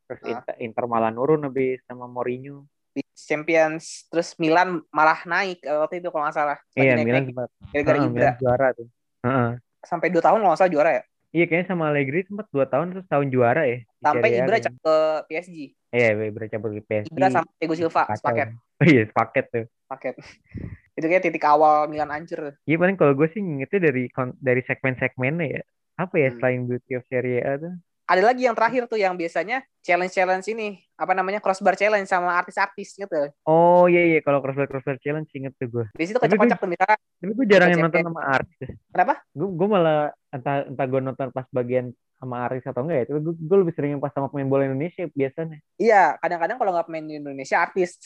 [0.07, 0.31] Terus nah.
[0.39, 6.05] Inter, Inter malah nurun habis sama Mourinho di Champions terus Milan malah naik eh, waktu
[6.05, 6.59] itu kalau nggak salah.
[6.77, 7.49] Iya Milan sempat.
[7.73, 8.31] gara-gara uh, Ibra.
[8.39, 8.89] Juara tuh.
[9.23, 9.55] Uh-uh.
[9.83, 11.03] sampai dua tahun kalau nggak salah juara ya?
[11.33, 14.97] Iya kayaknya sama Allegri sempat dua tahun terus tahun juara ya sampai Ibra cabut ke
[15.31, 15.59] PSG
[15.95, 18.49] iya Ibra cabut ke PSG Ibra sama Thiago Silva sepaket.
[18.53, 19.65] Oh, iya sepaket tuh.
[19.89, 20.15] Paket
[20.99, 22.59] itu kayak titik awal Milan hancur.
[22.69, 24.13] Iya paling kalau gue sih ngingetnya dari
[24.43, 25.63] dari segmen-segmennya ya.
[25.97, 26.37] Apa ya hmm.
[26.37, 27.75] selain Beauty of Serie A tuh
[28.13, 32.93] ada lagi yang terakhir tuh yang biasanya challenge-challenge ini apa namanya crossbar challenge sama artis-artis
[32.93, 33.33] gitu.
[33.49, 35.87] Oh iya iya kalau crossbar crossbar challenge inget tuh gue.
[35.97, 37.01] Di situ kocak-kocak tuh misalnya.
[37.01, 38.69] Tapi gue jarang yang nonton sama artis.
[38.93, 39.15] Kenapa?
[39.33, 41.89] Gue gue malah entah entah gue nonton pas bagian
[42.21, 43.05] sama artis atau enggak ya.
[43.09, 45.59] Tapi gue, gue lebih sering pas sama pemain bola Indonesia biasanya.
[45.81, 47.97] Iya, kadang-kadang kalau nggak pemain Indonesia artis.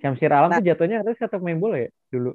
[0.00, 2.34] Syamsir Alam nah, tuh jatuhnya artis atau pemain bola ya dulu?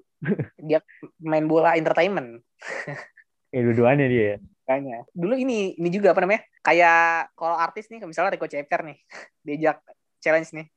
[0.69, 0.79] dia
[1.17, 2.45] main bola entertainment.
[3.53, 4.37] ya dua-duanya dia ya.
[4.67, 5.07] Kayaknya.
[5.15, 6.43] Dulu ini ini juga apa namanya?
[6.59, 8.97] Kayak kalau artis nih misalnya Rico Ceper nih
[9.47, 9.79] diajak
[10.19, 10.67] challenge nih.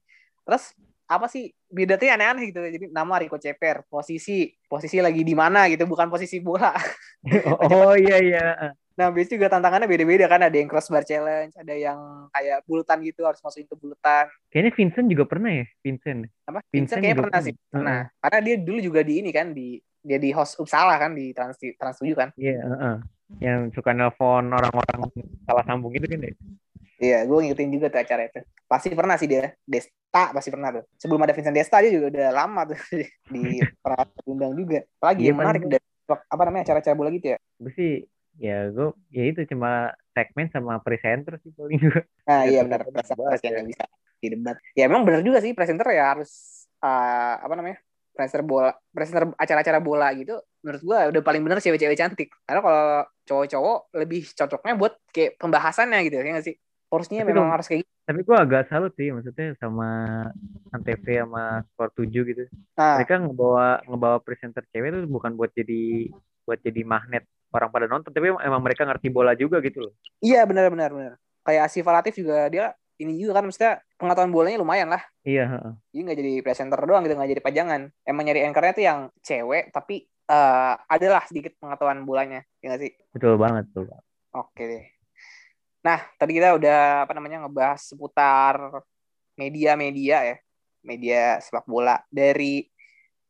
[0.47, 0.72] Terus
[1.11, 5.66] apa sih beda tuh aneh-aneh gitu jadi nama Rico Ceper posisi posisi lagi di mana
[5.66, 6.70] gitu bukan posisi bola
[7.51, 8.47] oh, oh iya iya
[8.95, 11.99] nah biasanya juga tantangannya beda-beda kan ada yang crossbar challenge ada yang
[12.30, 16.70] kayak bulutan gitu harus masukin ke bulutan kayaknya Vincent juga pernah ya Vincent apa Vincent,
[16.70, 18.20] Vincent kayaknya pernah sih pernah uh -huh.
[18.22, 21.59] karena dia dulu juga di ini kan di dia di host Uppsala kan di Trans
[21.59, 22.97] Trans 7 kan iya yeah, uh -uh.
[23.39, 25.07] Yang suka nelpon orang-orang
[25.47, 26.35] salah sambung itu kan deh
[27.01, 28.41] Iya, gue ngikutin juga tuh acara itu.
[28.68, 29.57] Pasti pernah sih dia.
[29.64, 30.85] Desta pasti pernah tuh.
[31.01, 32.76] Sebelum ada Vincent Desta dia juga udah lama tuh
[33.33, 34.85] di pernah undang juga.
[35.01, 35.81] Lagi iya, yang menarik dari
[36.12, 37.39] apa namanya acara-acara bola gitu ya?
[37.57, 37.93] Gue sih
[38.37, 42.05] ya gue ya itu cuma segmen sama presenter sih paling juga.
[42.28, 43.85] Nah iya benar presenter yang bisa
[44.20, 44.57] di debat.
[44.76, 46.31] Ya emang benar juga sih presenter ya harus
[46.85, 47.81] uh, apa namanya
[48.12, 52.84] presenter bola presenter acara-acara bola gitu menurut gue udah paling bener cewek-cewek cantik karena kalau
[53.24, 56.56] cowok-cowok lebih cocoknya buat kayak pembahasannya gitu ya gak sih
[56.90, 57.90] porsinya memang gua, harus kayak gitu.
[58.11, 59.88] Tapi gue agak salut sih maksudnya sama
[60.74, 62.42] Antv sama Sport 7 gitu.
[62.74, 62.98] Ah.
[62.98, 66.11] Mereka ngebawa ngebawa presenter cewek itu bukan buat jadi
[66.42, 69.94] buat jadi magnet orang pada nonton, tapi emang mereka ngerti bola juga gitu loh.
[70.18, 71.12] Iya benar benar benar.
[71.46, 75.02] Kayak Asif Latif juga dia ini juga kan maksudnya pengetahuan bolanya lumayan lah.
[75.22, 75.78] Iya.
[75.94, 77.80] Jadi nggak jadi presenter doang gitu nggak jadi pajangan.
[78.02, 82.93] Emang nyari anchornya tuh yang cewek tapi uh, adalah sedikit pengetahuan bolanya, ya nggak sih?
[83.11, 83.91] Betul banget tuh.
[84.31, 84.85] Oke deh.
[85.83, 88.85] Nah, tadi kita udah apa namanya ngebahas seputar
[89.35, 90.37] media-media ya,
[90.87, 92.62] media sepak bola dari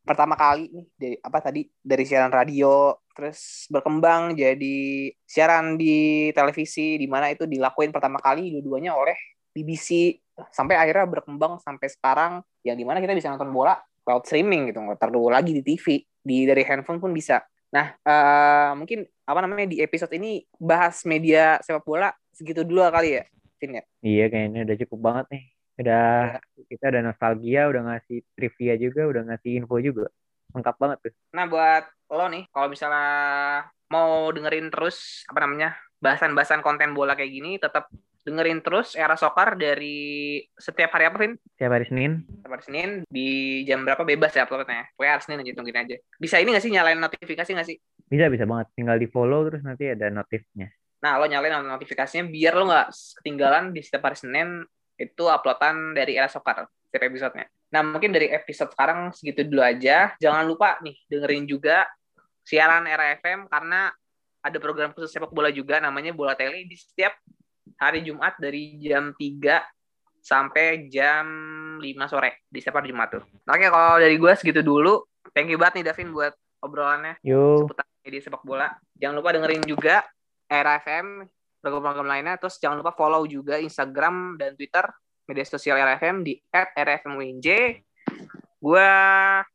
[0.01, 6.97] pertama kali nih dari apa tadi dari siaran radio terus berkembang jadi siaran di televisi
[6.97, 9.13] di mana itu dilakuin pertama kali dua-duanya oleh
[9.53, 10.17] BBC
[10.49, 14.81] sampai akhirnya berkembang sampai sekarang yang di mana kita bisa nonton bola cloud streaming gitu
[14.81, 17.41] nggak perlu lagi di TV di dari handphone pun bisa
[17.71, 23.21] nah uh, mungkin apa namanya di episode ini bahas media sepak bola segitu dulu kali
[23.21, 23.23] ya,
[23.61, 23.83] Vin ya?
[24.01, 25.43] Iya, kayaknya udah cukup banget nih.
[25.81, 26.05] Udah
[26.41, 26.63] ya.
[26.67, 30.07] kita udah nostalgia, udah ngasih trivia juga, udah ngasih info juga.
[30.51, 31.13] Lengkap banget tuh.
[31.37, 33.07] Nah, buat lo nih, kalau misalnya
[33.91, 35.77] mau dengerin terus apa namanya?
[36.01, 37.85] bahasan-bahasan konten bola kayak gini, tetap
[38.21, 41.33] dengerin terus era soccer dari setiap hari apa, Vin?
[41.57, 42.11] Setiap hari Senin.
[42.29, 43.29] Setiap hari Senin di
[43.65, 44.85] jam berapa bebas ya uploadnya?
[44.93, 45.95] Pokoknya hari Senin aja tungguin aja.
[46.21, 47.77] Bisa ini nggak sih nyalain notifikasi nggak sih?
[48.05, 48.67] Bisa bisa banget.
[48.77, 50.69] Tinggal di follow terus nanti ada notifnya.
[51.01, 52.87] Nah, lo nyalain notifikasinya biar lo nggak
[53.21, 54.61] ketinggalan di setiap hari Senin
[55.01, 57.49] itu uploadan dari Era Soccer setiap episodenya.
[57.73, 60.13] Nah, mungkin dari episode sekarang segitu dulu aja.
[60.21, 61.89] Jangan lupa nih dengerin juga
[62.45, 63.89] siaran Era FM karena
[64.41, 67.13] ada program khusus sepak bola juga namanya Bola Tele di setiap
[67.81, 71.25] hari Jumat dari jam 3 sampai jam
[71.81, 73.23] 5 sore di setiap hari Jumat tuh.
[73.25, 75.01] Oke, kalau dari gue segitu dulu.
[75.33, 77.65] Thank you banget nih Davin buat obrolannya Yo.
[77.65, 78.69] seputar media sepak bola.
[78.93, 80.05] Jangan lupa dengerin juga
[80.45, 81.25] RFM
[81.61, 82.35] program-program lainnya.
[82.37, 84.85] Terus jangan lupa follow juga Instagram dan Twitter
[85.25, 87.47] media sosial RFM di @rfmwinj.
[88.61, 88.89] Gue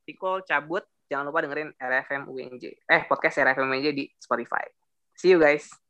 [0.02, 0.82] Tiko cabut.
[1.06, 2.64] Jangan lupa dengerin RFM UNJ.
[2.90, 4.66] Eh, podcast RFM UNJ di Spotify.
[5.14, 5.85] See you guys.